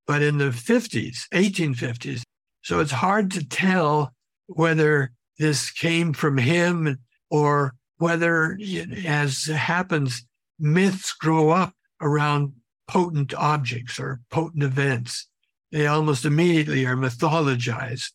but 0.08 0.22
in 0.22 0.38
the 0.38 0.46
50s, 0.46 1.28
1850s. 1.34 2.22
So 2.62 2.80
it's 2.80 2.90
hard 2.90 3.30
to 3.32 3.46
tell 3.46 4.14
whether 4.46 5.12
this 5.38 5.70
came 5.70 6.14
from 6.14 6.38
him 6.38 6.98
or 7.30 7.74
whether, 7.98 8.58
as 9.06 9.44
happens, 9.44 10.26
myths 10.58 11.12
grow 11.12 11.50
up 11.50 11.74
around 12.00 12.54
potent 12.88 13.34
objects 13.34 14.00
or 14.00 14.20
potent 14.30 14.62
events. 14.62 15.28
They 15.70 15.86
almost 15.86 16.24
immediately 16.24 16.86
are 16.86 16.96
mythologized. 16.96 18.12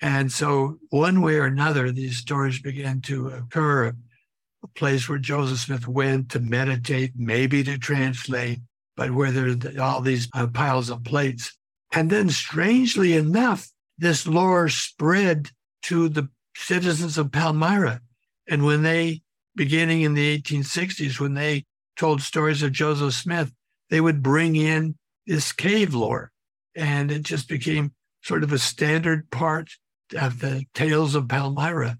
And 0.00 0.32
so, 0.32 0.78
one 0.90 1.20
way 1.20 1.34
or 1.34 1.44
another, 1.44 1.90
these 1.90 2.16
stories 2.16 2.62
began 2.62 3.00
to 3.02 3.28
occur 3.28 3.88
a 4.62 4.68
place 4.68 5.08
where 5.08 5.18
Joseph 5.18 5.58
Smith 5.58 5.86
went 5.86 6.30
to 6.30 6.40
meditate, 6.40 7.12
maybe 7.16 7.62
to 7.64 7.76
translate, 7.76 8.60
but 8.98 9.12
where 9.12 9.30
there's 9.30 9.78
all 9.78 10.00
these 10.00 10.28
uh, 10.34 10.48
piles 10.48 10.90
of 10.90 11.04
plates. 11.04 11.56
And 11.94 12.10
then, 12.10 12.28
strangely 12.28 13.12
enough, 13.14 13.68
this 13.96 14.26
lore 14.26 14.68
spread 14.68 15.50
to 15.82 16.08
the 16.08 16.28
citizens 16.56 17.16
of 17.16 17.30
Palmyra. 17.30 18.00
And 18.48 18.64
when 18.64 18.82
they, 18.82 19.22
beginning 19.54 20.02
in 20.02 20.14
the 20.14 20.36
1860s, 20.40 21.20
when 21.20 21.34
they 21.34 21.64
told 21.96 22.22
stories 22.22 22.62
of 22.64 22.72
Joseph 22.72 23.14
Smith, 23.14 23.52
they 23.88 24.00
would 24.00 24.20
bring 24.20 24.56
in 24.56 24.96
this 25.28 25.52
cave 25.52 25.94
lore. 25.94 26.32
And 26.74 27.12
it 27.12 27.22
just 27.22 27.48
became 27.48 27.92
sort 28.24 28.42
of 28.42 28.52
a 28.52 28.58
standard 28.58 29.30
part 29.30 29.70
of 30.18 30.40
the 30.40 30.64
tales 30.74 31.14
of 31.14 31.28
Palmyra 31.28 31.98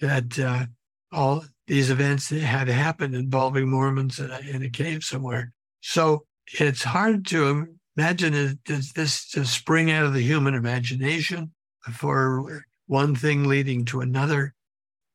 that 0.00 0.38
uh, 0.40 0.66
all 1.12 1.44
these 1.68 1.88
events 1.88 2.30
had 2.30 2.66
happened 2.66 3.14
involving 3.14 3.70
Mormons 3.70 4.18
in 4.18 4.30
a, 4.32 4.40
in 4.40 4.62
a 4.64 4.70
cave 4.70 5.04
somewhere. 5.04 5.52
So 5.80 6.24
it's 6.60 6.84
hard 6.84 7.26
to 7.26 7.66
imagine 7.96 8.58
does 8.64 8.92
this 8.92 9.28
just 9.28 9.54
spring 9.54 9.90
out 9.90 10.04
of 10.04 10.14
the 10.14 10.22
human 10.22 10.54
imagination 10.54 11.52
for 11.92 12.64
one 12.86 13.14
thing 13.14 13.44
leading 13.44 13.84
to 13.86 14.00
another, 14.00 14.54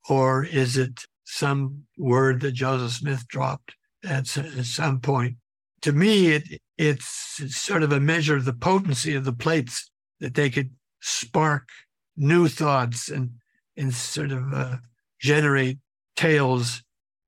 or 0.10 0.46
is 0.46 0.77
it 0.77 1.06
some 1.25 1.84
word 1.98 2.41
that 2.41 2.53
Joseph 2.53 2.91
Smith 2.91 3.27
dropped 3.27 3.75
at, 4.03 4.38
at 4.38 4.65
some 4.65 5.00
point? 5.00 5.36
To 5.82 5.91
me, 5.91 6.27
it, 6.32 6.44
it's, 6.77 7.39
it's 7.39 7.58
sort 7.58 7.84
of 7.84 7.91
a 7.91 8.00
measure 8.00 8.36
of 8.36 8.46
the 8.46 8.53
potency 8.53 9.13
of 9.15 9.25
the 9.25 9.34
plates 9.34 9.89
that 10.20 10.34
they 10.34 10.50
could 10.50 10.72
spark 11.01 11.70
new 12.15 12.48
thoughts 12.48 13.10
and 13.10 13.29
and 13.77 13.94
sort 13.94 14.32
of 14.32 14.53
uh, 14.53 14.77
generate 15.22 15.77
tales 16.15 16.84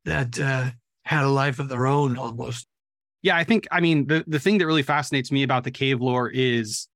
that 0.06 0.40
uh, 0.40 0.72
had 1.04 1.24
a 1.24 1.30
life 1.30 1.60
of 1.60 1.70
their 1.70 1.86
own 1.88 2.18
almost. 2.18 2.68
Yeah, 3.22 3.36
I 3.36 3.44
think 3.44 3.68
I 3.72 3.80
mean 3.80 4.08
the 4.08 4.24
the 4.28 4.40
thing 4.40 4.58
that 4.60 4.66
really 4.66 4.84
fascinates 4.84 5.32
me 5.32 5.44
about 5.44 5.64
the 5.64 5.72
cave 5.72 6.02
lore 6.02 6.30
is 6.30 6.88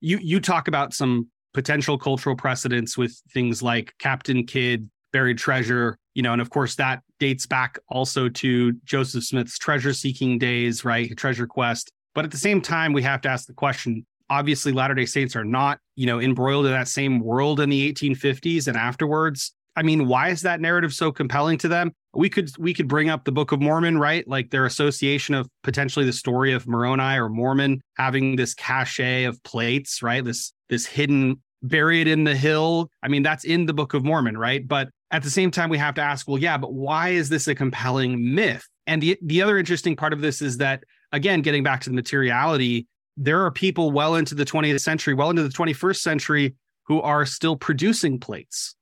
you 0.00 0.18
you 0.18 0.40
talk 0.40 0.68
about 0.68 0.92
some 0.92 1.28
potential 1.54 1.98
cultural 1.98 2.36
precedents 2.36 2.96
with 2.96 3.20
things 3.32 3.62
like 3.62 3.94
Captain 3.98 4.46
Kidd, 4.46 4.88
buried 5.12 5.38
treasure, 5.38 5.96
you 6.14 6.22
know, 6.22 6.32
and 6.32 6.40
of 6.40 6.50
course 6.50 6.76
that 6.76 7.02
dates 7.18 7.46
back 7.46 7.78
also 7.88 8.28
to 8.28 8.72
Joseph 8.84 9.24
Smith's 9.24 9.58
treasure 9.58 9.92
seeking 9.92 10.38
days, 10.38 10.84
right? 10.84 11.16
Treasure 11.16 11.46
quest. 11.46 11.90
But 12.14 12.24
at 12.24 12.30
the 12.30 12.36
same 12.36 12.60
time, 12.60 12.92
we 12.92 13.02
have 13.02 13.20
to 13.22 13.28
ask 13.28 13.46
the 13.46 13.54
question 13.54 14.04
obviously, 14.30 14.72
Latter 14.72 14.94
day 14.94 15.04
Saints 15.06 15.36
are 15.36 15.44
not, 15.44 15.80
you 15.96 16.06
know, 16.06 16.20
embroiled 16.20 16.64
in 16.64 16.72
that 16.72 16.88
same 16.88 17.20
world 17.20 17.60
in 17.60 17.68
the 17.68 17.92
1850s 17.92 18.68
and 18.68 18.76
afterwards. 18.76 19.52
I 19.80 19.82
mean, 19.82 20.06
why 20.06 20.28
is 20.28 20.42
that 20.42 20.60
narrative 20.60 20.92
so 20.92 21.10
compelling 21.10 21.56
to 21.56 21.68
them? 21.68 21.92
We 22.12 22.28
could 22.28 22.50
we 22.58 22.74
could 22.74 22.86
bring 22.86 23.08
up 23.08 23.24
the 23.24 23.32
Book 23.32 23.50
of 23.50 23.62
Mormon, 23.62 23.96
right? 23.96 24.28
Like 24.28 24.50
their 24.50 24.66
association 24.66 25.34
of 25.34 25.48
potentially 25.62 26.04
the 26.04 26.12
story 26.12 26.52
of 26.52 26.68
Moroni 26.68 27.18
or 27.18 27.30
Mormon 27.30 27.80
having 27.96 28.36
this 28.36 28.52
cachet 28.52 29.24
of 29.24 29.42
plates, 29.42 30.02
right? 30.02 30.22
This 30.22 30.52
this 30.68 30.84
hidden 30.84 31.40
buried 31.62 32.08
in 32.08 32.24
the 32.24 32.36
hill. 32.36 32.90
I 33.02 33.08
mean, 33.08 33.22
that's 33.22 33.44
in 33.44 33.64
the 33.64 33.72
Book 33.72 33.94
of 33.94 34.04
Mormon, 34.04 34.36
right? 34.36 34.68
But 34.68 34.90
at 35.12 35.22
the 35.22 35.30
same 35.30 35.50
time, 35.50 35.70
we 35.70 35.78
have 35.78 35.94
to 35.94 36.02
ask, 36.02 36.28
well, 36.28 36.36
yeah, 36.36 36.58
but 36.58 36.74
why 36.74 37.10
is 37.10 37.30
this 37.30 37.48
a 37.48 37.54
compelling 37.54 38.34
myth? 38.34 38.68
And 38.86 39.02
the 39.02 39.18
the 39.22 39.40
other 39.40 39.56
interesting 39.56 39.96
part 39.96 40.12
of 40.12 40.20
this 40.20 40.42
is 40.42 40.58
that, 40.58 40.84
again, 41.12 41.40
getting 41.40 41.62
back 41.62 41.80
to 41.80 41.88
the 41.88 41.96
materiality, 41.96 42.86
there 43.16 43.46
are 43.46 43.50
people 43.50 43.92
well 43.92 44.16
into 44.16 44.34
the 44.34 44.44
20th 44.44 44.82
century, 44.82 45.14
well 45.14 45.30
into 45.30 45.42
the 45.42 45.48
21st 45.48 46.00
century, 46.02 46.54
who 46.84 47.00
are 47.00 47.24
still 47.24 47.56
producing 47.56 48.20
plates, 48.20 48.74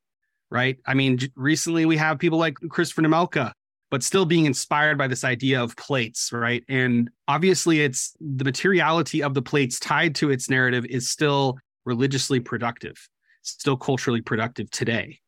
right? 0.51 0.79
I 0.87 0.95
mean, 0.95 1.19
recently 1.37 1.87
we 1.87 1.97
have 1.97 2.19
people 2.19 2.39
like 2.39 2.57
Christopher 2.69 3.03
Nemelka, 3.03 3.53
but 3.91 4.03
still 4.03 4.25
being 4.25 4.47
inspired 4.47 4.99
by 4.99 5.07
this 5.07 5.25
idea 5.25 5.63
of 5.63 5.77
plates, 5.77 6.33
right? 6.33 6.63
And 6.69 7.11
obviously, 7.27 7.81
it's 7.81 8.15
the 8.21 8.45
materiality 8.45 9.23
of 9.23 9.35
the 9.35 9.43
plates 9.43 9.79
tied 9.79 10.15
to 10.17 10.31
its 10.31 10.51
narrative 10.51 10.85
is 10.87 11.11
still 11.11 11.59
religiously 11.85 12.41
productive, 12.41 12.97
still 13.43 13.77
culturally 13.77 14.21
productive 14.21 14.71
today. 14.71 15.21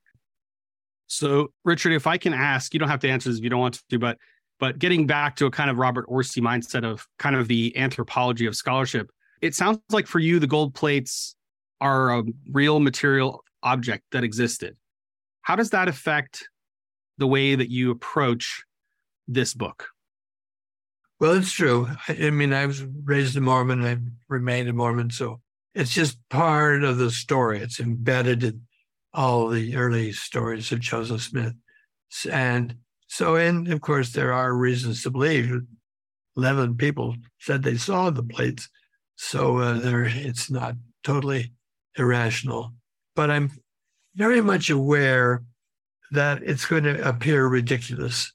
So, 1.07 1.49
Richard, 1.65 1.93
if 1.93 2.07
I 2.07 2.19
can 2.19 2.35
ask, 2.35 2.73
you 2.73 2.81
don't 2.81 2.89
have 2.89 3.01
to 3.01 3.09
answer 3.09 3.31
this 3.31 3.39
if 3.39 3.45
you 3.45 3.51
don't 3.51 3.61
want 3.61 3.81
to, 3.91 3.99
but 3.99 4.19
but 4.61 4.79
getting 4.79 5.07
back 5.07 5.37
to 5.37 5.47
a 5.47 5.51
kind 5.51 5.71
of 5.71 5.79
Robert 5.79 6.05
Orsi 6.07 6.43
mindset 6.43 6.85
of 6.85 7.09
kind 7.19 7.35
of 7.35 7.49
the 7.49 7.77
anthropology 7.79 8.45
of 8.45 8.55
scholarship, 8.55 9.11
it 9.41 9.55
sounds 9.55 9.81
like 9.91 10.07
for 10.07 10.19
you 10.19 10.39
the 10.39 10.47
gold 10.47 10.75
plates 10.75 11.35
are 11.81 12.19
a 12.19 12.23
real 12.53 12.79
material 12.79 13.43
object 13.63 14.05
that 14.13 14.23
existed. 14.23 14.77
How 15.51 15.57
does 15.57 15.71
that 15.71 15.89
affect 15.89 16.49
the 17.19 17.27
way 17.27 17.57
that 17.57 17.69
you 17.69 17.91
approach 17.91 18.63
this 19.27 19.53
book? 19.53 19.89
Well, 21.19 21.33
it's 21.33 21.51
true. 21.51 21.89
I, 22.07 22.31
mean, 22.31 22.53
I 22.53 22.67
was 22.67 22.85
raised 22.85 23.37
a 23.37 23.41
Mormon. 23.41 23.85
I 23.85 23.99
remained 24.29 24.69
a 24.69 24.73
Mormon, 24.73 25.11
so 25.11 25.41
it's 25.75 25.93
just 25.93 26.19
part 26.29 26.85
of 26.85 26.99
the 26.99 27.11
story. 27.11 27.59
It's 27.59 27.81
embedded 27.81 28.45
in 28.45 28.61
all 29.13 29.49
the 29.49 29.75
early 29.75 30.13
stories 30.13 30.71
of 30.71 30.79
Joseph 30.79 31.23
Smith. 31.23 31.55
And 32.31 32.77
so, 33.09 33.35
and 33.35 33.73
of 33.73 33.81
course, 33.81 34.13
there 34.13 34.33
are 34.33 34.55
reasons 34.55 35.03
to 35.03 35.11
believe 35.11 35.53
11 36.37 36.77
people 36.77 37.17
said 37.41 37.65
they 37.65 37.77
saw 37.77 38.11
the 38.11 38.23
plates. 38.23 38.69
So 39.17 39.59
uh, 39.59 39.81
there, 39.81 40.05
it's 40.05 40.49
not 40.49 40.77
totally 41.03 41.51
irrational. 41.99 42.73
But 43.17 43.33
I'm 43.33 43.51
very 44.15 44.41
much 44.41 44.71
aware 44.71 45.45
that 46.13 46.43
it's 46.43 46.67
going 46.67 46.85
to 46.85 47.09
appear 47.09 47.47
ridiculous 47.47 48.33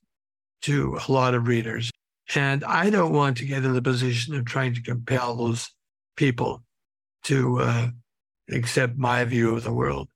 to 0.62 0.98
a 1.08 1.12
lot 1.12 1.34
of 1.34 1.48
readers. 1.48 1.92
And 2.34 2.64
I 2.64 2.90
don't 2.90 3.14
want 3.14 3.38
to 3.38 3.46
get 3.46 3.64
in 3.64 3.74
the 3.74 3.82
position 3.82 4.36
of 4.36 4.46
trying 4.46 4.74
to 4.76 4.82
compel 4.82 5.36
those 5.36 5.70
people 6.16 6.64
to 7.26 7.60
uh, 7.60 7.88
accept 8.52 8.98
my 8.98 9.24
view 9.26 9.56
of 9.56 9.64
the 9.64 9.74
world. 9.74 10.08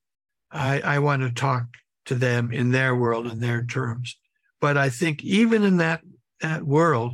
I, 0.51 0.81
I 0.81 0.99
want 0.99 1.21
to 1.21 1.31
talk 1.31 1.65
to 2.05 2.15
them 2.15 2.51
in 2.51 2.71
their 2.71 2.95
world, 2.95 3.27
in 3.27 3.39
their 3.39 3.63
terms. 3.63 4.17
But 4.61 4.77
I 4.77 4.89
think 4.89 5.23
even 5.23 5.63
in 5.63 5.77
that, 5.77 6.01
that 6.41 6.63
world, 6.63 7.13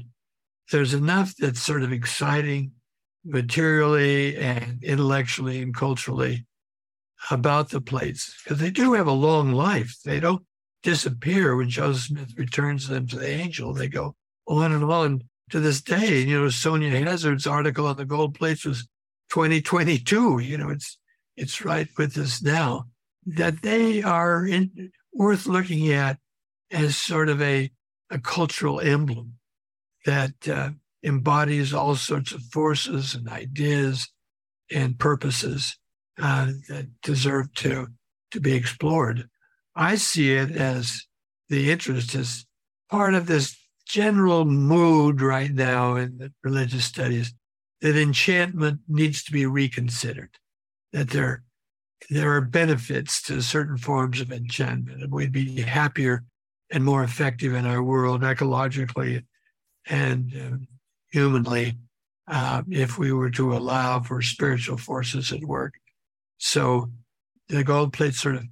there's 0.71 0.93
enough 0.93 1.35
that's 1.37 1.61
sort 1.61 1.83
of 1.83 1.91
exciting 1.91 2.71
materially 3.25 4.37
and 4.37 4.83
intellectually 4.83 5.61
and 5.61 5.75
culturally 5.75 6.45
about 7.31 7.69
the 7.69 7.81
plates 7.81 8.35
because 8.43 8.59
they 8.59 8.71
do 8.71 8.93
have 8.93 9.07
a 9.07 9.11
long 9.11 9.51
life. 9.51 9.97
They 10.03 10.19
don't 10.19 10.43
disappear 10.83 11.55
when 11.55 11.69
Joseph 11.69 12.03
Smith 12.03 12.33
returns 12.37 12.87
them 12.87 13.07
to 13.07 13.17
the 13.17 13.29
angel. 13.29 13.73
They 13.73 13.87
go 13.87 14.15
on 14.47 14.71
and 14.71 14.83
on 14.83 15.23
to 15.49 15.59
this 15.59 15.81
day. 15.81 16.21
You 16.21 16.41
know, 16.41 16.49
Sonia 16.49 16.91
Hazard's 16.91 17.47
article 17.47 17.87
on 17.87 17.97
the 17.97 18.05
gold 18.05 18.35
plates 18.35 18.65
was 18.65 18.87
2022. 19.29 20.39
You 20.39 20.57
know, 20.57 20.69
it's 20.69 20.97
it's 21.35 21.65
right 21.65 21.87
with 21.97 22.17
us 22.17 22.41
now 22.41 22.85
that 23.25 23.61
they 23.61 24.01
are 24.03 24.45
in, 24.45 24.91
worth 25.13 25.47
looking 25.47 25.91
at 25.91 26.17
as 26.71 26.95
sort 26.95 27.29
of 27.29 27.41
a, 27.41 27.71
a 28.09 28.19
cultural 28.19 28.79
emblem 28.79 29.33
that 30.05 30.47
uh, 30.47 30.69
embodies 31.03 31.73
all 31.73 31.95
sorts 31.95 32.31
of 32.31 32.41
forces 32.43 33.15
and 33.15 33.27
ideas 33.27 34.09
and 34.71 34.99
purposes 34.99 35.77
uh, 36.21 36.51
that 36.69 36.87
deserve 37.01 37.53
to 37.55 37.87
to 38.31 38.39
be 38.39 38.53
explored. 38.53 39.29
I 39.75 39.95
see 39.95 40.33
it 40.33 40.51
as 40.51 41.05
the 41.49 41.71
interest 41.71 42.15
is 42.15 42.45
part 42.89 43.13
of 43.13 43.27
this 43.27 43.57
general 43.85 44.45
mood 44.45 45.21
right 45.21 45.51
now 45.51 45.95
in 45.95 46.17
the 46.17 46.33
religious 46.43 46.85
studies 46.85 47.33
that 47.81 47.95
enchantment 47.95 48.79
needs 48.87 49.23
to 49.23 49.31
be 49.31 49.45
reconsidered, 49.45 50.37
that 50.91 51.09
there, 51.09 51.43
there 52.09 52.33
are 52.33 52.41
benefits 52.41 53.21
to 53.23 53.41
certain 53.41 53.77
forms 53.77 54.21
of 54.21 54.31
enchantment, 54.31 55.03
and 55.03 55.11
we'd 55.11 55.31
be 55.31 55.61
happier 55.61 56.23
and 56.71 56.83
more 56.83 57.03
effective 57.03 57.53
in 57.53 57.65
our 57.65 57.83
world 57.83 58.21
ecologically 58.21 59.23
and 59.87 60.33
uh, 60.35 60.57
humanly 61.11 61.77
uh, 62.27 62.63
if 62.69 62.97
we 62.97 63.11
were 63.11 63.29
to 63.29 63.55
allow 63.55 63.99
for 63.99 64.21
spiritual 64.21 64.77
forces 64.77 65.31
at 65.31 65.43
work. 65.43 65.75
So 66.37 66.91
the 67.49 67.63
gold 67.63 67.93
plate 67.93 68.13
sort 68.13 68.35
of 68.35 68.43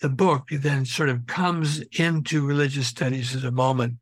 the 0.00 0.08
book 0.08 0.48
then 0.50 0.84
sort 0.84 1.08
of 1.08 1.26
comes 1.26 1.80
into 1.98 2.46
religious 2.46 2.88
studies 2.88 3.36
at 3.36 3.44
a 3.44 3.52
moment 3.52 3.94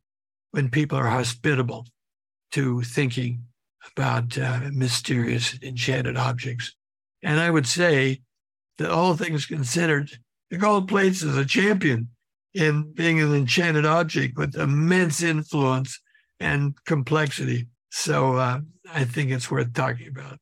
when 0.51 0.69
people 0.69 0.97
are 0.97 1.07
hospitable 1.07 1.85
to 2.51 2.81
thinking 2.81 3.43
about 3.91 4.37
uh, 4.37 4.59
mysterious 4.71 5.57
enchanted 5.61 6.17
objects. 6.17 6.75
And 7.23 7.39
I 7.39 7.49
would 7.49 7.67
say 7.67 8.21
that 8.77 8.89
all 8.89 9.15
things 9.15 9.45
considered, 9.45 10.11
the 10.49 10.57
gold 10.57 10.87
plates 10.87 11.21
is 11.21 11.37
a 11.37 11.45
champion 11.45 12.09
in 12.53 12.91
being 12.93 13.21
an 13.21 13.33
enchanted 13.33 13.85
object 13.85 14.37
with 14.37 14.55
immense 14.55 15.21
influence 15.21 15.99
and 16.39 16.73
complexity. 16.85 17.67
So 17.91 18.35
uh, 18.35 18.59
I 18.91 19.05
think 19.05 19.31
it's 19.31 19.49
worth 19.49 19.73
talking 19.73 20.07
about. 20.07 20.39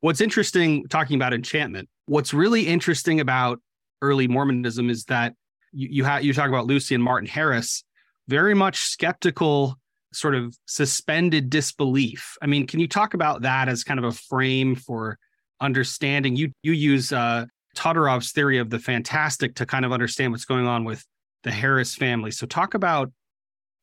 What's 0.00 0.20
interesting 0.20 0.86
talking 0.88 1.16
about 1.16 1.32
enchantment, 1.32 1.88
what's 2.06 2.34
really 2.34 2.66
interesting 2.66 3.20
about 3.20 3.60
early 4.02 4.28
Mormonism 4.28 4.90
is 4.90 5.04
that 5.04 5.34
you 5.72 5.88
you, 5.90 6.04
ha- 6.04 6.18
you 6.18 6.32
talk 6.32 6.48
about 6.48 6.66
Lucy 6.66 6.94
and 6.94 7.02
Martin 7.02 7.28
Harris, 7.28 7.84
very 8.28 8.54
much 8.54 8.78
skeptical 8.78 9.76
sort 10.12 10.34
of 10.34 10.56
suspended 10.66 11.50
disbelief. 11.50 12.36
I 12.40 12.46
mean, 12.46 12.66
can 12.66 12.80
you 12.80 12.88
talk 12.88 13.14
about 13.14 13.42
that 13.42 13.68
as 13.68 13.84
kind 13.84 13.98
of 13.98 14.04
a 14.04 14.12
frame 14.12 14.74
for 14.74 15.18
understanding? 15.60 16.36
You 16.36 16.52
you 16.62 16.72
use 16.72 17.12
uh, 17.12 17.46
Todorov's 17.76 18.32
theory 18.32 18.58
of 18.58 18.70
the 18.70 18.78
fantastic 18.78 19.54
to 19.56 19.66
kind 19.66 19.84
of 19.84 19.92
understand 19.92 20.32
what's 20.32 20.44
going 20.44 20.66
on 20.66 20.84
with 20.84 21.04
the 21.42 21.52
Harris 21.52 21.94
family. 21.94 22.30
So 22.30 22.46
talk 22.46 22.74
about 22.74 23.12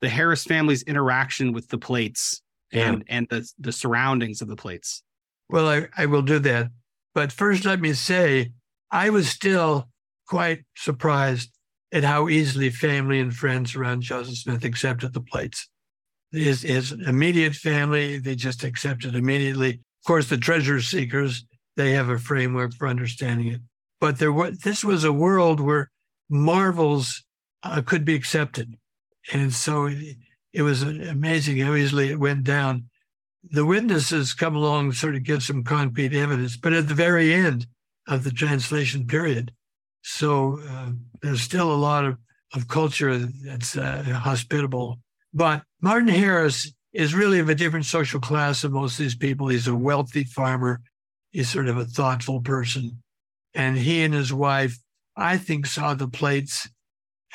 the 0.02 0.10
Harris 0.10 0.44
family's 0.44 0.84
interaction 0.84 1.54
with 1.54 1.70
the 1.70 1.78
plates 1.78 2.42
and 2.72 3.04
and 3.08 3.28
the 3.30 3.50
the 3.60 3.72
surroundings 3.72 4.42
of 4.42 4.48
the 4.48 4.56
plates. 4.56 5.04
Well, 5.50 5.68
I, 5.68 5.88
I 5.98 6.06
will 6.06 6.22
do 6.22 6.40
that. 6.40 6.70
But 7.14 7.32
first 7.32 7.66
let 7.66 7.80
me 7.80 7.94
say 7.94 8.52
I 8.92 9.10
was 9.10 9.30
still 9.30 9.90
quite 10.28 10.64
surprised 10.76 11.52
at 11.92 12.04
how 12.04 12.28
easily 12.28 12.70
family 12.70 13.20
and 13.20 13.34
friends 13.34 13.76
around 13.76 14.02
Joseph 14.02 14.38
Smith 14.38 14.64
accepted 14.64 15.14
the 15.14 15.22
plates 15.22 15.68
his, 16.34 16.64
his 16.64 16.92
immediate 16.92 17.54
family, 17.54 18.18
they 18.18 18.36
just 18.36 18.64
accepted 18.64 19.16
immediately. 19.16 19.74
Of 19.74 20.08
course, 20.08 20.30
the 20.30 20.38
treasure 20.38 20.82
seekers, 20.82 21.46
they 21.78 21.92
have 21.92 22.10
a 22.10 22.18
framework 22.18 22.74
for 22.74 22.88
understanding 22.88 23.48
it. 23.48 23.62
But 24.02 24.20
there 24.20 24.34
was, 24.34 24.58
this 24.60 24.84
was 24.84 25.04
a 25.04 25.14
world 25.14 25.60
where 25.60 25.92
marvels 26.30 27.24
uh, 27.62 27.82
could 27.84 28.04
be 28.04 28.16
accepted. 28.16 28.76
And 29.32 29.54
so 29.54 29.86
it, 29.86 30.18
it 30.52 30.64
was 30.64 30.82
amazing 30.82 31.60
how 31.60 31.76
easily 31.76 32.10
it 32.10 32.20
went 32.20 32.44
down. 32.44 32.90
The 33.52 33.66
witnesses 33.66 34.34
come 34.34 34.56
along, 34.56 34.94
sort 34.94 35.16
of 35.16 35.24
give 35.24 35.44
some 35.44 35.64
concrete 35.64 36.14
evidence, 36.14 36.58
but 36.58 36.74
at 36.74 36.88
the 36.88 36.94
very 36.94 37.34
end 37.34 37.68
of 38.08 38.24
the 38.24 38.32
translation 38.32 39.06
period. 39.06 39.52
So 40.02 40.60
uh, 40.68 40.92
there's 41.22 41.42
still 41.42 41.72
a 41.72 41.76
lot 41.76 42.06
of, 42.06 42.18
of 42.54 42.68
culture 42.68 43.18
that's 43.18 43.78
uh, 43.78 44.04
hospitable 44.22 45.00
but 45.34 45.64
Martin 45.82 46.10
Harris 46.10 46.72
is 46.94 47.16
really 47.16 47.40
of 47.40 47.50
a 47.50 47.56
different 47.56 47.86
social 47.86 48.20
class 48.20 48.62
than 48.62 48.72
most 48.72 48.94
of 48.94 49.00
these 49.00 49.16
people. 49.16 49.48
He's 49.48 49.68
a 49.68 49.76
wealthy 49.76 50.24
farmer. 50.24 50.82
He's 51.32 51.50
sort 51.50 51.68
of 51.68 51.78
a 51.78 51.86
thoughtful 51.86 52.42
person. 52.42 53.02
And 53.56 53.78
he 53.78 54.04
and 54.04 54.14
his 54.14 54.32
wife, 54.32 54.78
I 55.18 55.38
think, 55.38 55.66
saw 55.66 55.96
the 55.96 56.08
plates 56.08 56.70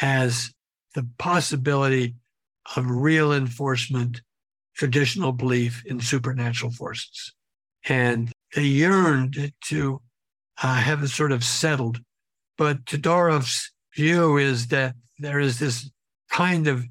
as 0.01 0.53
the 0.95 1.09
possibility 1.19 2.15
of 2.77 2.89
real 2.89 3.33
enforcement, 3.33 4.23
traditional 4.79 5.33
belief 5.33 5.85
in 5.85 6.01
supernatural 6.01 6.73
forces. 6.73 7.35
And 7.89 8.33
they 8.55 8.63
yearned 8.63 9.53
to 9.67 10.01
uh, 10.63 10.75
have 10.77 11.03
it 11.03 11.09
sort 11.09 11.33
of 11.33 11.45
settled. 11.45 12.01
But 12.57 12.85
Todorov's 12.87 13.71
view 13.95 14.37
is 14.37 14.69
that 14.69 14.95
there 15.19 15.41
is 15.41 15.59
this 15.59 15.91
kind 16.31 16.67
of 16.67 16.85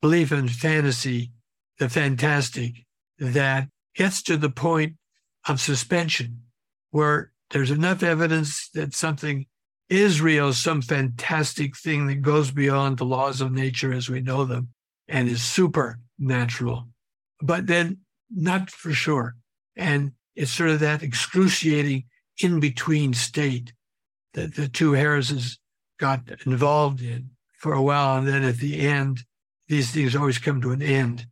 belief 0.00 0.32
in 0.32 0.48
fantasy, 0.48 1.32
the 1.78 1.88
fantastic, 1.88 2.84
that 3.18 3.68
gets 3.94 4.22
to 4.22 4.36
the 4.36 4.50
point 4.50 4.94
of 5.48 5.60
suspension 5.60 6.42
where 6.90 7.32
there's 7.50 7.70
enough 7.70 8.02
evidence 8.02 8.68
that 8.74 8.94
something 8.94 9.46
is 9.88 10.20
real, 10.20 10.52
some 10.52 10.80
fantastic 10.80 11.76
thing 11.76 12.06
that 12.06 12.22
goes 12.22 12.50
beyond 12.50 12.98
the 12.98 13.04
laws 13.04 13.40
of 13.40 13.52
nature 13.52 13.92
as 13.92 14.08
we 14.08 14.20
know 14.20 14.44
them 14.44 14.68
and 15.08 15.28
is 15.28 15.42
supernatural, 15.42 16.88
but 17.42 17.66
then 17.66 17.98
not 18.30 18.70
for 18.70 18.92
sure. 18.92 19.34
And 19.76 20.12
it's 20.34 20.52
sort 20.52 20.70
of 20.70 20.80
that 20.80 21.02
excruciating 21.02 22.04
in 22.42 22.60
between 22.60 23.12
state 23.12 23.72
that 24.34 24.54
the 24.54 24.68
two 24.68 24.92
Harrises 24.92 25.58
got 25.98 26.22
involved 26.46 27.02
in 27.02 27.30
for 27.58 27.72
a 27.74 27.82
while. 27.82 28.18
And 28.18 28.26
then 28.26 28.42
at 28.42 28.56
the 28.56 28.80
end, 28.80 29.20
these 29.68 29.90
things 29.90 30.16
always 30.16 30.38
come 30.38 30.60
to 30.62 30.70
an 30.70 30.82
end. 30.82 31.26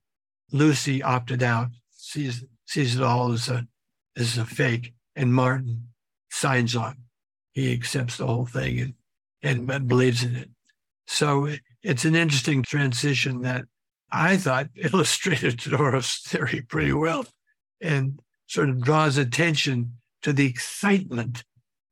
Lucy 0.53 1.03
opted 1.03 1.43
out, 1.43 1.69
sees 1.91 2.45
sees 2.67 2.97
it 2.97 3.03
all 3.03 3.33
as 3.33 3.49
a 3.49 3.67
as 4.17 4.39
a 4.39 4.45
fake, 4.45 4.93
and 5.17 5.35
Martin 5.35 5.89
signs 6.31 6.75
on. 6.77 6.97
He 7.53 7.73
accepts 7.73 8.17
the 8.17 8.27
whole 8.27 8.47
thing 8.47 8.95
and, 9.43 9.71
and 9.71 9.89
believes 9.89 10.23
in 10.23 10.37
it. 10.37 10.51
So 11.07 11.49
it's 11.83 12.05
an 12.05 12.15
interesting 12.15 12.63
transition 12.63 13.43
that 13.43 13.65
I 14.13 14.37
thought 14.37 14.69
illustrated 14.77 15.59
Todorov's 15.59 16.19
theory 16.19 16.63
pretty 16.63 16.93
well 16.93 17.27
and 17.81 18.21
sort 18.47 18.69
of 18.69 18.83
draws 18.83 19.17
attention 19.17 19.95
to 20.23 20.33
the 20.33 20.47
excitement 20.47 21.45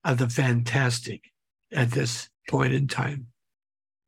of 0.05 0.19
the 0.19 0.29
fantastic 0.29 1.23
at 1.73 1.91
this 1.91 2.29
point 2.49 2.73
in 2.73 2.89
time. 2.89 3.27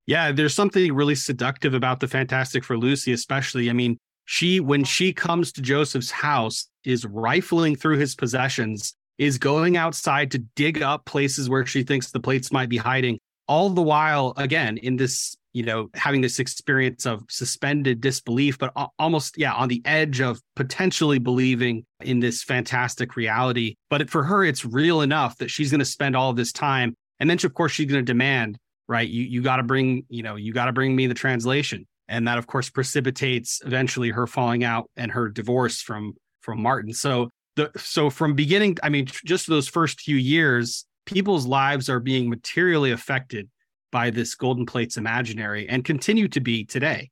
Yeah, 0.07 0.33
there's 0.33 0.55
something 0.55 0.93
really 0.93 1.15
seductive 1.15 1.75
about 1.75 2.01
the 2.01 2.09
fantastic 2.09 2.65
for 2.65 2.77
Lucy, 2.77 3.13
especially. 3.13 3.71
I 3.71 3.73
mean, 3.73 3.97
she, 4.25 4.61
when 4.61 4.85
she 4.85 5.13
comes 5.13 5.53
to 5.53 5.63
Joseph's 5.63 6.11
house, 6.11 6.69
is 6.85 7.05
rifling 7.05 7.77
through 7.77 7.99
his 7.99 8.15
possessions, 8.15 8.95
is 9.19 9.39
going 9.39 9.77
outside 9.77 10.31
to 10.31 10.39
dig 10.57 10.83
up 10.83 11.05
places 11.05 11.51
where 11.51 11.67
she 11.67 11.83
thinks 11.83 12.11
the 12.11 12.21
plates 12.21 12.51
might 12.51 12.69
be 12.69 12.79
hiding, 12.79 13.19
all 13.47 13.71
the 13.71 13.83
while, 13.83 14.33
again, 14.37 14.79
in 14.79 14.97
this 14.97 15.37
you 15.53 15.63
know, 15.63 15.89
having 15.95 16.21
this 16.21 16.39
experience 16.39 17.07
of 17.07 17.23
suspended 17.29 18.01
disbelief, 18.01 18.59
but 18.59 18.73
almost, 18.99 19.37
yeah, 19.37 19.53
on 19.53 19.69
the 19.69 19.83
edge 19.85 20.21
of 20.21 20.41
potentially 20.57 21.19
believing 21.19 21.85
in 22.01 22.21
this 22.21 22.43
fantastic 22.43 23.17
reality. 23.17 23.75
But 23.89 24.09
for 24.09 24.23
her, 24.25 24.45
it's 24.45 24.65
real 24.65 25.01
enough 25.01 25.37
that 25.39 25.51
she's 25.51 25.71
going 25.71 25.81
to 25.81 25.85
spend 25.85 26.17
all 26.17 26.33
this 26.33 26.53
time. 26.53 26.95
And 27.19 27.29
then, 27.29 27.39
of 27.43 27.55
course, 27.55 27.73
she's 27.73 27.87
going 27.87 28.05
to 28.05 28.13
demand, 28.13 28.59
right? 28.89 29.09
You, 29.09 29.25
you 29.25 29.43
got 29.43 29.57
to 29.57 29.63
bring, 29.63 30.05
you 30.09 30.23
know, 30.23 30.37
you 30.37 30.53
got 30.53 30.67
to 30.67 30.73
bring 30.73 30.95
me 30.95 31.07
the 31.07 31.15
translation. 31.15 31.87
And 32.09 32.27
that, 32.27 32.39
of 32.39 32.47
course, 32.47 32.71
precipitates 32.71 33.61
eventually 33.65 34.11
her 34.11 34.27
falling 34.27 34.65
out 34.65 34.91
and 34.97 35.13
her 35.13 35.29
divorce 35.29 35.81
from, 35.81 36.15
from 36.41 36.63
Martin. 36.63 36.93
So 36.93 37.31
the, 37.57 37.71
so 37.77 38.11
from 38.11 38.35
beginning, 38.35 38.79
I 38.83 38.89
mean, 38.89 39.07
just 39.25 39.47
those 39.47 39.69
first 39.69 40.01
few 40.01 40.17
years, 40.17 40.87
people's 41.07 41.47
lives 41.47 41.89
are 41.89 42.01
being 42.01 42.31
materially 42.31 42.91
affected 42.93 43.49
by 43.91 44.11
this 44.11 44.35
golden 44.35 44.67
plates 44.67 44.97
imaginary 44.97 45.69
and 45.69 45.85
continue 45.85 46.29
to 46.29 46.41
be 46.41 46.65
today 46.65 47.11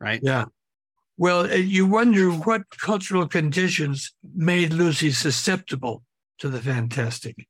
right? 0.00 0.20
Yeah. 0.22 0.46
Well 1.16 1.40
uh, 1.40 1.54
you 1.54 1.86
wonder 1.86 2.30
what 2.30 2.62
cultural 2.80 3.26
conditions 3.26 4.12
made 4.34 4.72
lucy 4.72 5.10
susceptible 5.10 6.02
to 6.38 6.48
the 6.48 6.60
fantastic. 6.60 7.46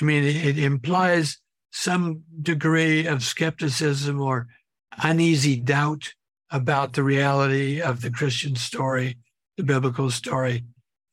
I 0.00 0.04
mean 0.04 0.24
it 0.24 0.58
implies 0.58 1.38
some 1.70 2.22
degree 2.40 3.06
of 3.06 3.22
skepticism 3.22 4.20
or 4.20 4.46
uneasy 5.02 5.56
doubt 5.56 6.12
about 6.50 6.92
the 6.92 7.02
reality 7.02 7.80
of 7.80 8.02
the 8.02 8.10
christian 8.10 8.54
story 8.54 9.16
the 9.56 9.62
biblical 9.62 10.10
story 10.10 10.64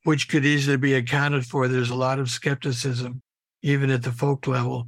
which 0.03 0.27
could 0.29 0.45
easily 0.45 0.77
be 0.77 0.93
accounted 0.93 1.45
for. 1.45 1.67
There's 1.67 1.89
a 1.89 1.95
lot 1.95 2.19
of 2.19 2.29
skepticism 2.29 3.21
even 3.61 3.89
at 3.89 4.03
the 4.03 4.11
folk 4.11 4.47
level 4.47 4.87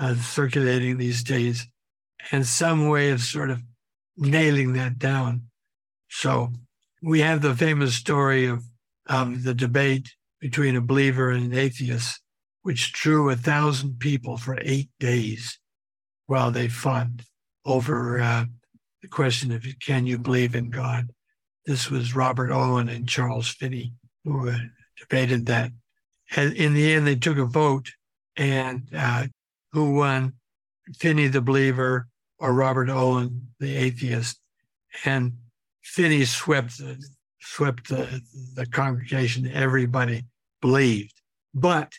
uh, 0.00 0.14
circulating 0.14 0.96
these 0.96 1.22
days, 1.22 1.68
and 2.32 2.46
some 2.46 2.88
way 2.88 3.10
of 3.10 3.20
sort 3.20 3.50
of 3.50 3.60
nailing 4.16 4.72
that 4.72 4.98
down. 4.98 5.42
So 6.08 6.52
we 7.02 7.20
have 7.20 7.42
the 7.42 7.54
famous 7.54 7.94
story 7.94 8.46
of 8.46 8.64
um, 9.08 9.42
the 9.42 9.54
debate 9.54 10.08
between 10.40 10.74
a 10.74 10.80
believer 10.80 11.30
and 11.30 11.52
an 11.52 11.58
atheist, 11.58 12.20
which 12.62 12.92
drew 12.92 13.28
a 13.28 13.36
thousand 13.36 13.98
people 13.98 14.36
for 14.36 14.58
eight 14.62 14.88
days 14.98 15.58
while 16.26 16.50
they 16.50 16.68
fought 16.68 17.08
over 17.64 18.20
uh, 18.20 18.44
the 19.02 19.08
question 19.08 19.52
of 19.52 19.64
can 19.80 20.06
you 20.06 20.18
believe 20.18 20.54
in 20.54 20.70
God? 20.70 21.10
This 21.66 21.90
was 21.90 22.16
Robert 22.16 22.50
Owen 22.50 22.88
and 22.88 23.08
Charles 23.08 23.48
Finney 23.48 23.92
who 24.24 24.48
uh, 24.48 24.56
debated 24.98 25.46
that. 25.46 25.72
And 26.34 26.54
in 26.54 26.74
the 26.74 26.94
end, 26.94 27.06
they 27.06 27.16
took 27.16 27.38
a 27.38 27.44
vote, 27.44 27.90
and 28.36 28.88
uh, 28.96 29.26
who 29.72 29.94
won, 29.94 30.34
Finney 30.96 31.28
the 31.28 31.40
believer 31.40 32.08
or 32.38 32.52
Robert 32.52 32.88
Owen 32.88 33.48
the 33.58 33.76
atheist. 33.76 34.40
And 35.04 35.34
Finney 35.82 36.24
swept 36.24 36.78
the, 36.78 37.02
swept 37.40 37.88
the, 37.88 38.20
the 38.54 38.66
congregation. 38.66 39.50
Everybody 39.52 40.24
believed. 40.60 41.20
But 41.54 41.92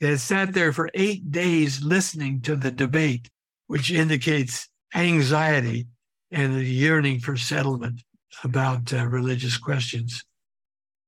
they 0.00 0.16
sat 0.16 0.52
there 0.52 0.72
for 0.72 0.90
eight 0.94 1.30
days 1.30 1.82
listening 1.82 2.40
to 2.42 2.56
the 2.56 2.70
debate, 2.70 3.30
which 3.66 3.90
indicates 3.90 4.68
anxiety 4.94 5.86
and 6.30 6.56
a 6.56 6.64
yearning 6.64 7.20
for 7.20 7.36
settlement 7.36 8.02
about 8.42 8.92
uh, 8.92 9.06
religious 9.06 9.56
questions. 9.56 10.24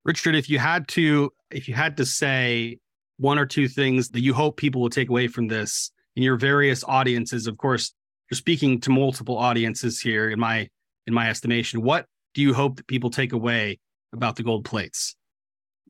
Richard, 0.05 0.37
if 0.37 0.49
you 0.49 0.59
had 0.59 0.87
to, 0.89 1.33
if 1.51 1.69
you 1.69 1.75
had 1.75 1.97
to 1.97 2.07
say 2.07 2.79
one 3.19 3.39
or 3.39 3.47
two 3.47 3.67
things 3.67 4.11
that 4.11 4.21
you 4.21 4.33
hope 4.35 4.57
people 4.57 4.81
will 4.81 4.91
take 4.91 5.09
away 5.09 5.27
from 5.27 5.49
this, 5.49 5.91
your 6.23 6.37
various 6.37 6.83
audiences. 6.85 7.47
Of 7.47 7.57
course 7.59 7.93
you're 8.31 8.37
speaking 8.37 8.81
to 8.81 8.91
multiple 8.91 9.37
audiences 9.37 10.01
here 10.01 10.31
in 10.31 10.41
my 10.41 10.69
in 11.07 11.15
my 11.15 11.31
estimation. 11.31 11.83
What 11.83 12.07
do 12.35 12.43
you 12.43 12.55
hope 12.55 12.77
that 12.77 12.87
people 12.87 13.11
take 13.11 13.33
away 13.33 13.79
about 14.13 14.37
the 14.37 14.43
gold 14.43 14.65
plates? 14.65 15.15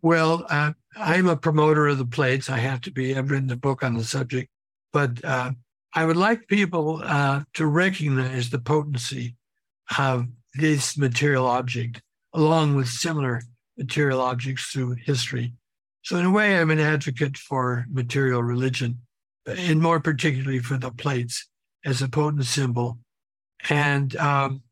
Well 0.02 0.44
uh, 0.50 0.72
i'm 0.96 1.28
a 1.28 1.36
promoter 1.36 1.86
of 1.86 1.98
the 1.98 2.06
plates. 2.06 2.50
I 2.50 2.58
have 2.58 2.80
to 2.82 2.90
be. 2.90 3.16
I've 3.16 3.30
written 3.30 3.50
a 3.50 3.56
book 3.56 3.82
on 3.82 3.94
the 3.94 4.04
subject. 4.04 4.48
But 4.92 5.24
uh, 5.24 5.52
i 5.94 6.04
would 6.04 6.16
like 6.16 6.48
people 6.48 7.00
uh, 7.02 7.42
to 7.54 7.66
recognize 7.66 8.50
the 8.50 8.58
potency 8.58 9.36
of 9.98 10.26
this 10.54 10.98
material 10.98 11.46
object 11.46 12.02
along 12.34 12.74
with 12.74 12.88
similar 12.88 13.42
material 13.78 14.20
objects 14.20 14.64
through 14.66 14.96
history. 15.04 15.54
So 16.02 16.16
in 16.16 16.26
a 16.26 16.30
way 16.30 16.58
i'm 16.58 16.70
an 16.70 16.80
advocate 16.80 17.38
for 17.38 17.86
material 17.88 18.42
religion 18.42 19.05
and 19.46 19.80
more 19.80 20.00
particularly 20.00 20.58
for 20.58 20.76
the 20.76 20.90
plates 20.90 21.48
as 21.84 22.02
a 22.02 22.08
potent 22.08 22.44
symbol. 22.44 22.98
And 23.70 24.14
um, 24.16 24.62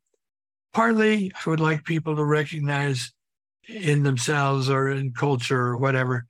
partly, 0.73 1.33
I 1.35 1.51
would 1.51 1.61
like 1.61 1.85
people 1.85 2.17
to 2.17 2.25
recognize 2.25 3.13
in 3.69 4.03
themselves 4.03 4.69
or 4.69 4.91
in 4.91 5.13
culture 5.13 5.61
or 5.61 5.77
whatever 5.77 6.27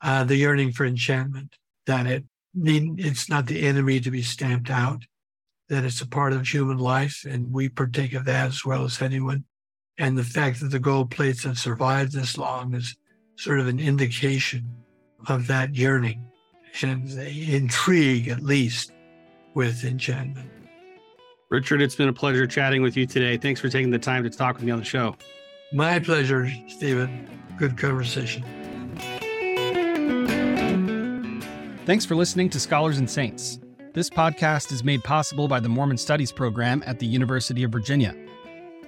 uh, 0.00 0.24
the 0.24 0.36
yearning 0.36 0.72
for 0.72 0.86
enchantment, 0.86 1.56
that 1.86 2.06
it 2.06 2.24
it's 2.54 3.28
not 3.28 3.46
the 3.46 3.62
enemy 3.66 4.00
to 4.00 4.10
be 4.10 4.22
stamped 4.22 4.70
out, 4.70 5.02
that 5.68 5.84
it's 5.84 6.00
a 6.00 6.08
part 6.08 6.32
of 6.32 6.46
human 6.46 6.78
life, 6.78 7.24
and 7.28 7.52
we 7.52 7.68
partake 7.68 8.14
of 8.14 8.24
that 8.24 8.46
as 8.46 8.64
well 8.64 8.84
as 8.84 9.02
anyone. 9.02 9.44
And 9.98 10.16
the 10.16 10.24
fact 10.24 10.60
that 10.60 10.70
the 10.70 10.78
gold 10.78 11.10
plates 11.10 11.44
have 11.44 11.58
survived 11.58 12.12
this 12.12 12.38
long 12.38 12.74
is 12.74 12.96
sort 13.36 13.60
of 13.60 13.68
an 13.68 13.80
indication 13.80 14.66
of 15.28 15.46
that 15.48 15.74
yearning 15.74 16.27
and 16.82 17.10
intrigue, 17.18 18.28
at 18.28 18.42
least, 18.42 18.92
with 19.54 19.84
enchantment. 19.84 20.50
Richard, 21.50 21.80
it's 21.80 21.94
been 21.94 22.08
a 22.08 22.12
pleasure 22.12 22.46
chatting 22.46 22.82
with 22.82 22.96
you 22.96 23.06
today. 23.06 23.38
Thanks 23.38 23.60
for 23.60 23.68
taking 23.68 23.90
the 23.90 23.98
time 23.98 24.22
to 24.24 24.30
talk 24.30 24.56
with 24.56 24.64
me 24.64 24.70
on 24.70 24.78
the 24.78 24.84
show. 24.84 25.16
My 25.72 25.98
pleasure, 25.98 26.50
Stephen. 26.66 27.28
Good 27.58 27.78
conversation. 27.78 28.44
Thanks 31.86 32.04
for 32.04 32.14
listening 32.14 32.50
to 32.50 32.60
Scholars 32.60 32.98
and 32.98 33.08
Saints. 33.08 33.58
This 33.94 34.10
podcast 34.10 34.72
is 34.72 34.84
made 34.84 35.02
possible 35.02 35.48
by 35.48 35.58
the 35.58 35.70
Mormon 35.70 35.96
Studies 35.96 36.30
program 36.30 36.82
at 36.86 36.98
the 36.98 37.06
University 37.06 37.64
of 37.64 37.72
Virginia. 37.72 38.14